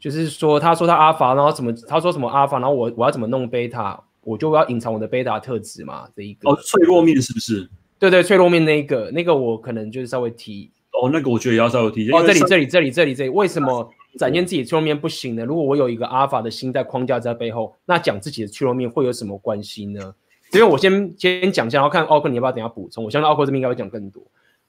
[0.02, 7.70] 就是说他说他阿法，然后怎么他说什么阿法，然后我我要怎么弄贝塔，我就要隐藏我的贝塔特质嘛，这一个哦，脆弱面是不是？
[7.98, 13.90] 对对，脆弱面那一个那个我可能就是稍微提哦，那个我觉得也要稍微提哦，这里这里这里这里这里为什么？
[14.20, 15.46] 展现自己的脆弱面不行呢。
[15.46, 20.14] 如果我有一个阿法的心在框架在背后，那讲自己的脆弱面会有什么关系呢？
[20.52, 23.06] 因为我先先讲一下，然后看奥克你要不要等下补充。
[23.06, 24.22] 我相信奥克这边应该会讲更多。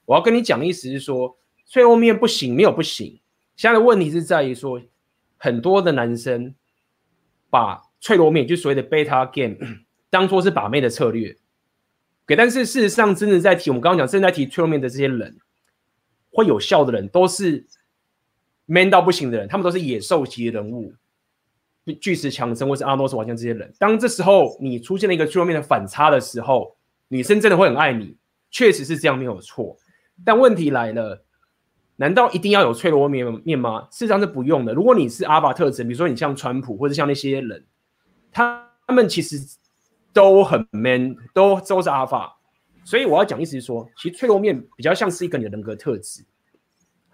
[0.05, 3.19] 我要跟你讲的意思是说，脆弱面不行，没有不行。
[3.57, 4.79] 现在的问题是在于说，
[5.43, 6.55] 很多的男生
[7.49, 9.57] 把脆弱面，就所谓的 beta game，
[10.09, 11.35] 当做是把妹的策略。
[12.25, 15.37] 给，但是事实上，真的在提我们刚刚讲，正在提脆弱面的这些人，
[16.31, 17.65] 会有效的人都是。
[18.65, 20.93] man 到不行的人，他们都是野兽级的人物，
[21.99, 23.73] 巨石强森或是阿诺斯瓦辛这些人。
[23.77, 26.77] 当这时候你出现了一个脆弱面的反差的时候，
[27.09, 28.15] 女生真的会很爱你，
[28.49, 29.77] 确实是这样没有错。
[30.23, 31.25] 但问题来了，
[32.03, 33.87] 难道一定要有脆弱面面吗？
[33.89, 34.73] 事实上是不用的。
[34.73, 37.63] 如果你是阿法特质，比如说你像川普或者像那些人，
[38.29, 39.39] 他他们其实
[40.11, 42.37] 都很 man，都都是阿法。
[42.83, 46.25] 所以我要讲意思是说，其实脆弱面比较像是一个你的人格特质。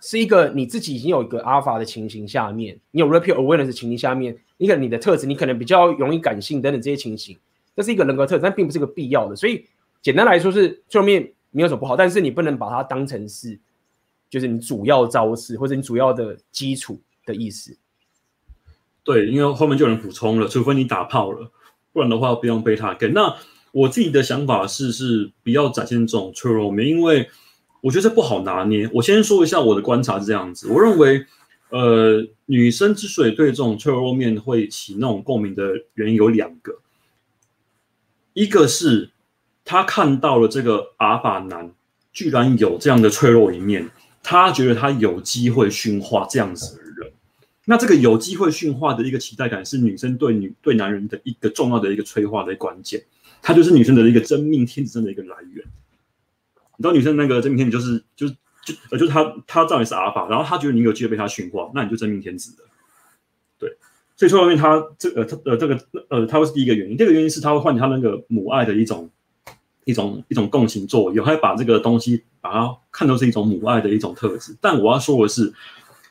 [0.01, 7.37] 是一个你自己已经有一个阿法的情形下面，你有 rapid awareness 的情形下面，一个你的特质，你可能比较容易感性等等这些情形，
[7.75, 9.35] 这是一个人格特质，但并不是一个必要的。
[9.35, 9.67] 所以
[10.01, 13.59] 简单来说是脆弱面没有什么不好，但是你不能把它当成是
[14.29, 17.77] 就是你主要招式或者你主要的基础的意思。
[19.03, 21.51] 对，因为后面就有人补充了，除非你打炮了，
[21.91, 23.13] 不然的话不用 beta game。
[23.13, 23.35] 那
[23.71, 27.29] 我自己的想法是，是不要展现这种脆弱面，因为。
[27.81, 28.89] 我觉得这不好拿捏。
[28.93, 31.25] 我先说一下我的观察是这样子，我认为，
[31.69, 36.79] 呃，女生之所以对这种脆弱面会起那种共鸣的原因有两个，
[38.33, 39.11] 一个是
[39.63, 41.71] 她看到了这个阿法男
[42.11, 43.89] 居然有这样的脆弱一面，
[44.21, 47.11] 他觉得他有机会驯化这样子的人。
[47.65, 53.03] 那这个有机会驯化的一个期待感，是女生对女对男人的一个重要的一个催化的关键，
[53.41, 55.63] 它就是女生的一个真命天子真的一个来源。
[56.77, 58.33] 你知道女生那个真命天子就是就是
[58.65, 62.67] 就呃就是她她照你是阿尔法，然后她觉得你有机会被她驯化，那你就真命天子了。
[63.59, 63.77] 对，
[64.15, 69.07] 所以说后面她这呃他呃这个呃她会是第一个原因，第二个原因是她会唤起她那个母爱的一种
[69.83, 74.55] 一种一种共情作用，她会把这个东西把它看作是一种母爱的一种特质。
[74.61, 75.53] 但我要说的是，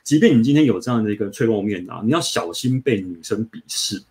[0.03, 4.03] 即便你今天有这样的一个脆弱面啊，你要小心被女生鄙视。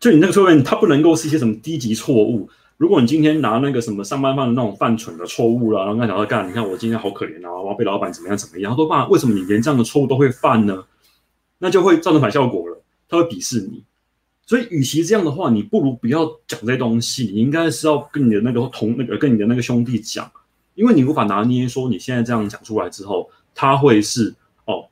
[0.00, 2.48] 就你那个脆弱面，它不能够是一些什么低级错误。
[2.76, 10.84] 如果你今天拿那个什么上班犯的那种犯蠢的错误了，然后跟他讲说干，你看我今天好可怜啊，我要被老板怎么样怎么样，他都怕为什么你连这样的错误都会犯呢？
[11.58, 13.82] 那就会造成反效果了，他会鄙视你。
[14.46, 20.30] 所以，与其这样的话，你不如不要讲这东西，你应该是要跟你的那个同那个跟你的那个兄弟讲，
[20.78, 24.86] 因为你无法拿捏说你现在这样讲出来之后，他会是哦，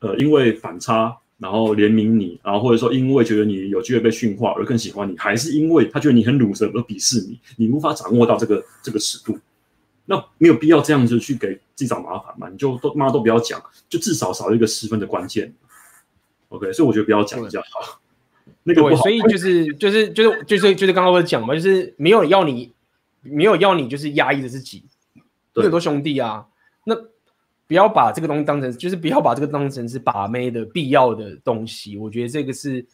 [0.00, 1.16] 呃，因为反差。
[1.38, 9.36] 然后怜悯你，然后或者说因为觉得你有机会被驯化而更喜欢你，还是因为他觉得你很鲁蛇而鄙视你，你无法掌握到这个这个尺度，
[10.04, 12.48] 那没有必要这样子去给自己找麻烦嘛？
[12.48, 15.52] 你就都妈都不要讲，就至少少一个十分的关键。
[16.50, 18.00] OK，所以我觉得不要讲比较好。
[18.62, 22.70] 那个不好，所以就是就是就是就是就是刚刚我讲嘛，就是没有要你
[23.22, 24.84] 没有要你就是压抑着自己，
[25.54, 26.46] 有很多兄弟啊，
[26.84, 26.96] 那。
[27.64, 31.96] 不要把这个东西当成，就是不要把这个当成是把妹的必要的东西。
[31.96, 32.84] 我觉得这个是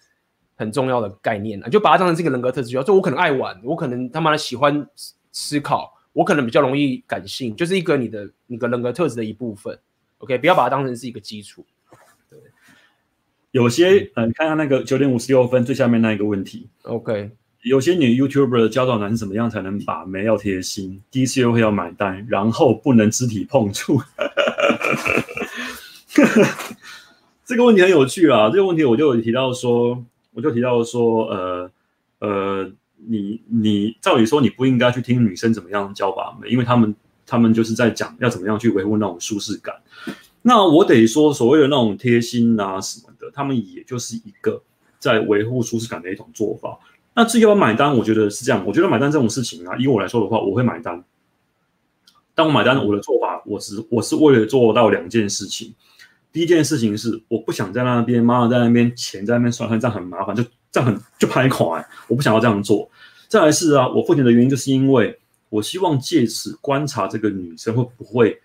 [0.55, 4.87] 很重要的概念啊，就把它当成这个人格特质，就我可能爱玩，我可能他妈的喜欢
[5.33, 9.77] 思考，我可能比较容易感性，就是一个你的你的人格特质的一部分。
[10.19, 11.67] OK，不要把它当成是一个基础。
[12.31, 12.39] 对，
[13.51, 16.69] 有些嗯，看看那个九点五十六分最下面那一个问题。
[16.83, 17.33] OK，
[17.63, 24.01] 有些女 YouTuber 教导男生怎么样才能把妹要贴心，第一次约会要买单，然后不能肢体碰触。
[27.45, 28.51] 这个问题很有趣啊！
[28.51, 30.05] 这个问题我就有提到说。
[30.35, 31.71] 我就提到说，呃
[32.21, 32.71] 呃，
[33.09, 36.95] 你你照理说你不应该去听女生怎么样教把妹，因为他们
[37.27, 39.75] 他们就是在讲要怎么样去维护那种舒适感。
[40.43, 44.63] 那我得说，所谓的那种贴心啊什么的，他们也就是一个
[45.01, 46.79] 在维护舒适感的一种做法。
[47.19, 48.65] 那至于要买单，我觉得是这样。
[48.65, 51.03] 我觉得买单这种事情啊，以我来说的话，我会买单。
[52.33, 55.75] 但我买单，我的做法，我是我是为了做到两件事情。
[56.31, 62.89] 第一件事情是，我不想在那边，妈妈在那边，钱在那边算，这样很麻烦，就这样很就拍款，我不想要这样做。
[63.27, 68.41] 再来是啊，我付钱的原因就是因为我希望借此观察这个女生会不会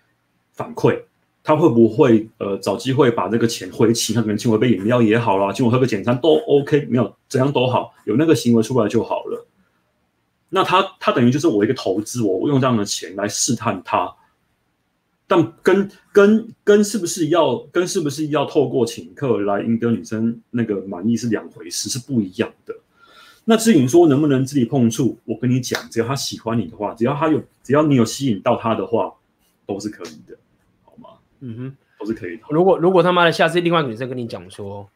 [0.52, 1.00] 反馈，
[1.44, 9.46] 他会不会呃找机会把这个钱回请，他可能请我杯饮料也好啦，请我喝个简餐都 OK，没有怎样都好，有那个行为出来就好了。
[10.48, 14.10] 那他他等于就是我一个投资，我用这样的钱来试探他。
[15.26, 22.74] 但跟跟跟是不是要跟是不是要透过请客来赢得女生那个满意是两回事，是不一样的。
[23.46, 29.12] 那至于说能不能肢体碰触，我跟你讲，只要他喜欢你的话，只要他有，只要你有吸引到他的话，
[29.66, 30.36] 都是可以的，
[31.40, 32.42] 嗯哼，都是可以的。
[32.50, 34.88] 如果如果他妈的下次另外一个女生跟你讲说，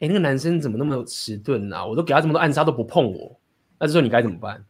[0.00, 1.84] 哎，那个男生怎么那么迟钝啊？
[1.86, 3.38] 我都给他这么多暗杀都不碰我，
[3.78, 4.64] 那这时候你该怎么办？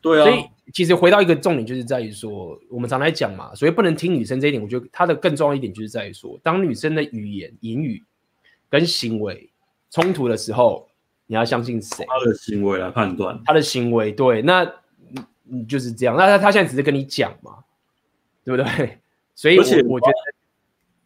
[0.00, 4.62] 对啊，所以其实回到一个重点，就是在于说，我们常来讲嘛，所以不能听女生这一点。
[4.62, 8.02] 我觉得她的更重要一点，就是在于说，当女生的语言、言语
[8.68, 9.50] 跟行为
[9.90, 10.88] 冲突的时候，
[11.26, 12.04] 你要相信谁？
[12.08, 13.40] 他的行为来判断。
[13.44, 14.68] 他的行为对，那
[15.44, 16.16] 你就是这样。
[16.16, 17.58] 那他他现在只是跟你讲嘛，
[18.44, 18.98] 对不对？
[19.34, 20.14] 所以我，而且我觉得，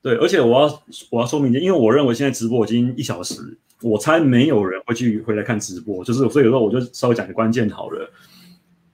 [0.02, 8.10] 对，而且我要我要说明一点，因为我认为现在直播已经一小时，我猜没有人会去回来看直播，就是所以有时候我就稍微讲个关键好了。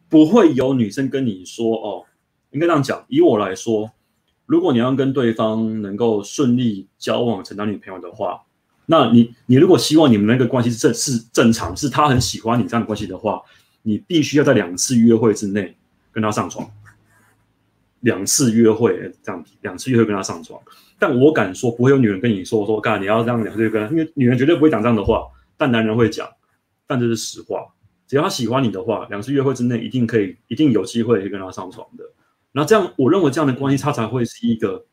[0.09, 2.05] 不会有女生跟你说哦，
[2.51, 3.03] 应该这样讲。
[3.09, 3.91] 以我来说，
[4.45, 8.43] 如果你要跟对方能够顺利交往成当女朋友的话，
[8.85, 13.41] 那你你如果希望你们那个关系是正是正常，是他很喜欢你这样的关系的话，
[13.81, 15.75] 你必须要在两次约会之内
[16.11, 16.71] 跟他上床。
[18.03, 20.61] 两次约会这样，两次约会跟他上床。
[20.99, 25.27] 但我敢说，不会有女人跟你说说，干你要这样两次约会，因为女人绝对不会讲这样的话，
[25.57, 26.29] 但男人会讲，
[26.87, 27.67] 但这是实话。
[28.07, 32.05] 只要他喜欢你的话，两次约会之内一定可以，一定有机会跟他上床的。
[32.53, 34.85] 然后这样，我认为这样的关系，他才会是一个，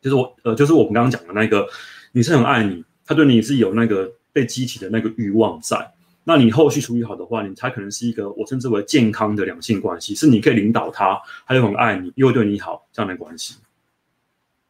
[0.00, 1.66] 就是我呃，就是我们刚刚讲的那个，
[2.12, 5.92] 你是很爱你，他对你是有那个被激起的那个欲望在。
[6.28, 11.16] 那你后续处理好的话，你才可能是一个我称之为健康的两性关系，是你可以领导他，
[11.46, 13.54] 他又很爱你，又对你好这样的关系。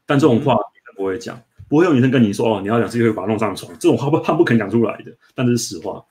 [0.05, 6.05] 但这种话女生不会讲，不会有女生跟你说哦，你要两次约会把他弄上床，这种话不他不肯讲出来的，但这是实话。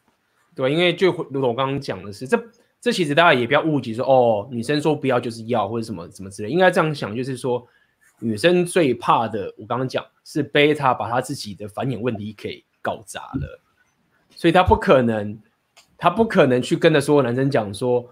[0.55, 2.43] 对，因为就如同我刚刚讲的是，这
[2.81, 7.63] 这其实大家也不要误解说，哦，女生说不要就是要或者什么什么之类，应该这样想，就是说
[8.19, 13.61] 女生最怕的，我刚刚讲是贝塔把她自己的繁衍问题给搞砸了，
[14.45, 15.39] 所以他不可能，
[15.97, 18.07] 他不可能去跟着所有男生讲说，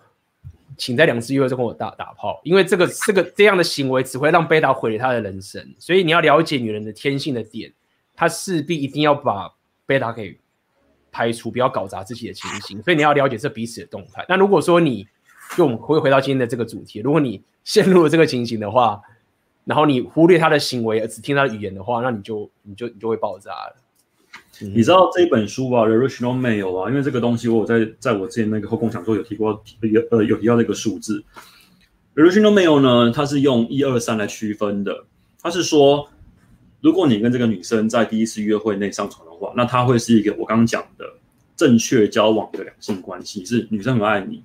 [0.76, 7.72] 请在两次约会中跟我打打炮，因为这个这个这样的行为只会让贝塔毁了他的人生，所以你要了解女人的天性的点，
[8.16, 9.54] 她势必一定要把
[9.86, 10.40] 贝塔给。
[11.16, 14.26] 排除不要搞砸自己的情形，所以你要了解这彼此的动态。
[14.28, 15.08] 那如果说你，
[15.56, 19.00] 就我们会回到今天的这个主题，如果你陷入了这个情形的话，
[19.64, 23.76] 然后你忽略他的行为而只听他的语言的话，那你就你就你就会爆炸了。
[24.60, 31.20] 你知道这本书吧，《The Rational Mail》啊，因为这个东西我在在我之前那个后宫讲座有提过，有呃有提到那个数字。
[32.16, 35.06] 《The Rational Mail》呢，它是用一二三来区分的，
[35.42, 36.08] 它是说。
[36.82, 41.06] 如果你跟这个女生在第一次约会内上床的话，那她会是一个我刚刚讲的
[41.56, 44.44] 正确交往的两性关系，是女生很爱你，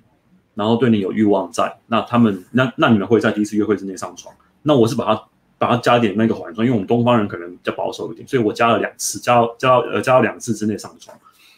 [0.55, 4.33] 然后对你有欲望在，那他们那那你们会在第一次约会之内上床。
[4.61, 5.21] 那我是把它
[5.59, 11.15] 把它加点那个缓冲，因为我们东方人可能比较保守一点，所以我加了两次，加加呃加了两次之内上床。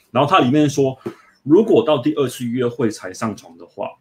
[0.09, 0.97] 然后它里面说，
[1.43, 3.91] 如果到第二次约会才上床的话，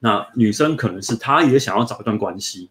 [0.00, 2.68] 那女生可能是她也想要找一段关系，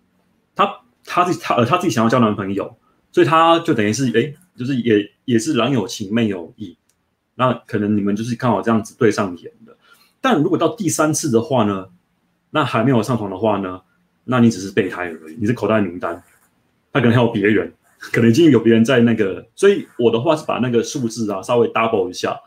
[0.53, 2.77] 她她自己她呃她自己想要交男朋友。
[3.11, 6.77] 所以她就等于是，哎，就是也也是郎有情妹有意，
[7.35, 9.75] 那可能你们就是刚好这样子对上眼的。
[10.19, 11.87] 但如果到第三次的话呢，
[12.49, 13.81] 那还没有上床的话呢，
[14.25, 16.21] 那你只是备胎而已，你是口袋名单，
[16.91, 17.71] 他可能还有别人，
[18.11, 19.45] 可能已经有别人在那个。
[19.55, 22.39] 所以我的话是把那个数字啊稍微 double 一下，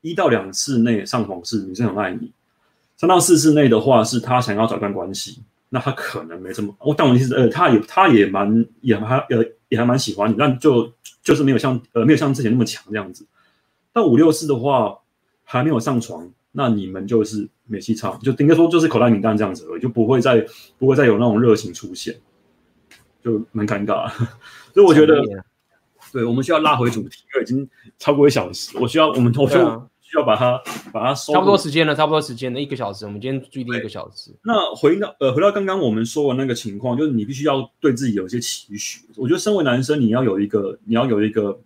[0.00, 2.32] 一到两次内上床是女生很爱你，
[2.96, 6.74] 三到四次内的话是他想要找段关系，那他可能没这么。
[6.80, 13.26] 我但问题是，呃，他也他也蛮也还呃也还蛮喜欢你，但就就是没有像呃没有像之前那么强这样子。
[13.92, 14.98] 但五六次的话
[15.42, 20.46] 还没有上床，那你们就是没戏唱，就应该说就是口袋名单这样子而已，就不会再
[20.78, 22.14] 不会再有那种热情出现，
[23.22, 24.08] 就蛮尴尬。
[24.74, 25.20] 所以我觉得。
[26.12, 30.58] 对，我们需要拉回主题，因为已经超过一小时，我需要我们我需要需要把它
[30.90, 31.34] 把它收。
[31.34, 34.30] 差不多时间了，差不多时间了，一个小时，我们今天预定一个小时。
[34.42, 39.00] 那回到呃，回到刚刚我们说的那个情况，就是你必须要对自己有一些期许。
[39.16, 41.60] 我觉得身为男生，你要有一个，你要有一个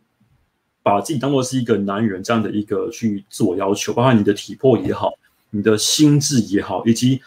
[0.82, 5.12] 把自己当做是一个男人这样的一个去自我要求，包括你的体魄也好，
[5.50, 7.20] 你的心智也好，以及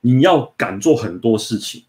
[0.00, 1.82] 你要敢做很多事情。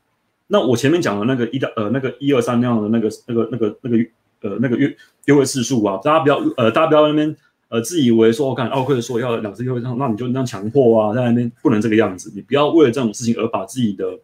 [0.47, 4.09] 那我前面讲的那个一的呃那个一二三那样的那个那个那个那个。
[4.41, 4.95] 呃，那个约
[5.25, 7.35] 约会次数啊，大家不要呃，大家不要在那边
[7.67, 14.17] 呃自以为说，我看奥克说要两次约会，那你就那样强迫啊，在那边不能这个样子，你不要为了这种事情而把自己的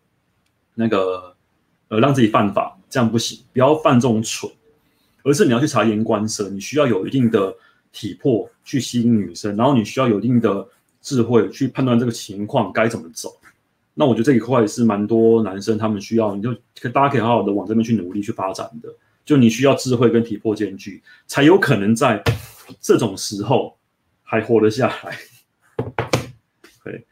[0.73, 1.35] 那个
[1.89, 4.49] 呃让自己犯法，这样不行，不要犯这种蠢，
[5.23, 7.53] 而是你要去察言观色，你需要有一定的
[7.91, 10.65] 体魄去吸引女生，然后你需要有一定的
[11.05, 13.29] 智慧去判断这个情况该怎么走。
[13.93, 16.51] 那我觉得这一块是蛮多男生他们需要，你就
[16.89, 18.89] 大家可以好好的往这边去努力去发展的。
[19.23, 22.23] 就你需要智慧跟体魄兼具，才有可能在
[22.81, 23.77] 这种时候
[24.23, 25.15] 还活得下来。
[26.83, 27.05] 对，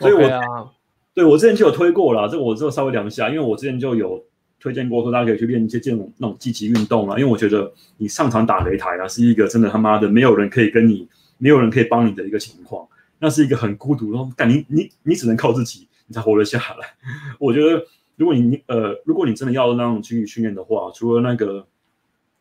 [0.00, 0.70] 所以我，okay 啊、
[1.14, 4.24] 对我之前就有推过了，这个我就稍微聊一下，因为我之前就有
[4.58, 11.08] 推荐过说大家可以去练一些这种那种积极运动啊，因为我觉得你上场打擂台啊，是一个真的他妈的没有人可以跟你，
[11.38, 12.86] 没有人可以帮你的一个情况，
[13.20, 16.94] 那是一个很孤独的，但你你你只能靠自己，你才活得下来。
[17.38, 17.86] 我觉得。
[18.16, 21.66] 如果你呃，如果你真的要那种体育训练的话，除了那个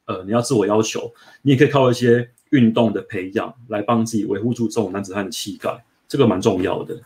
[0.07, 7.01] 呃，你要自我要求，你也可以靠一些运动的培养来帮自己维护住这种男子汉的气概，这个蛮重要的。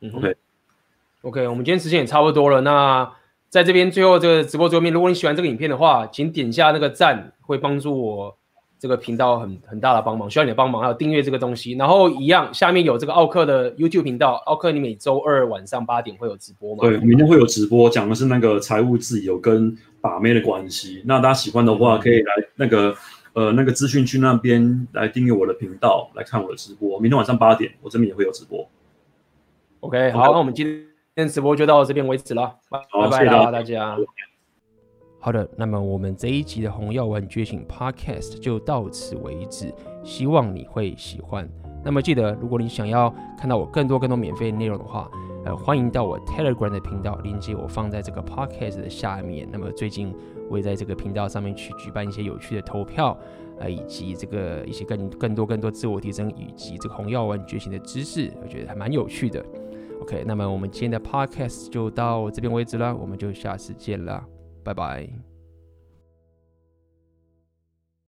[0.00, 2.62] 嗯，OK，OK，我们今天时间也差不多了。
[2.62, 3.08] 那
[3.48, 8.37] 在这边最后这个直播桌面，如果你喜欢这个影片的话，请点下那个赞，会帮助我。
[8.78, 11.72] 这个频道很很大的帮忙，需要你的帮忙，还有订阅这个东西。
[11.72, 16.82] 然后一样，下面有这个奥克的 YouTube 频道，奥克，你每周二晚上八点会有直播吗？
[16.82, 21.02] 对，明天会有直播，讲的是那个财务自由跟把妹的关系。
[21.04, 22.94] 那大家喜欢的话，可以来那个
[23.32, 27.00] 呃那个资讯区那边来订阅我的频道，来看我的直播。
[27.00, 28.68] 明天晚上八点，我这边也会有直播。
[29.80, 33.96] OK，好，那我们今天直播就到这边为止了，拜拜啦，大家。
[35.28, 39.70] 好的，那么我们这一集的红药丸觉醒 Podcast 就到此为止，
[40.02, 41.46] 希望你会喜欢。
[41.84, 45.06] 那么记得，如果你想要看到我更多更多免费内容的话，
[45.44, 49.46] 呃，欢迎到我 Telegram 的频道，链接我放在这个 Podcast 的下面。
[49.52, 50.14] 那么最近
[50.48, 53.14] 我也在这个频道上面去举办一些有趣的投票，
[53.58, 59.44] 呃，以及这个一些更更多更多自我提升以及这个红药丸觉醒的知识，我觉得还蛮有趣的。
[60.00, 64.24] OK，那么我们今天的 Podcast 就到这边为止了，我们就下次见了。
[64.68, 65.27] 拜拜。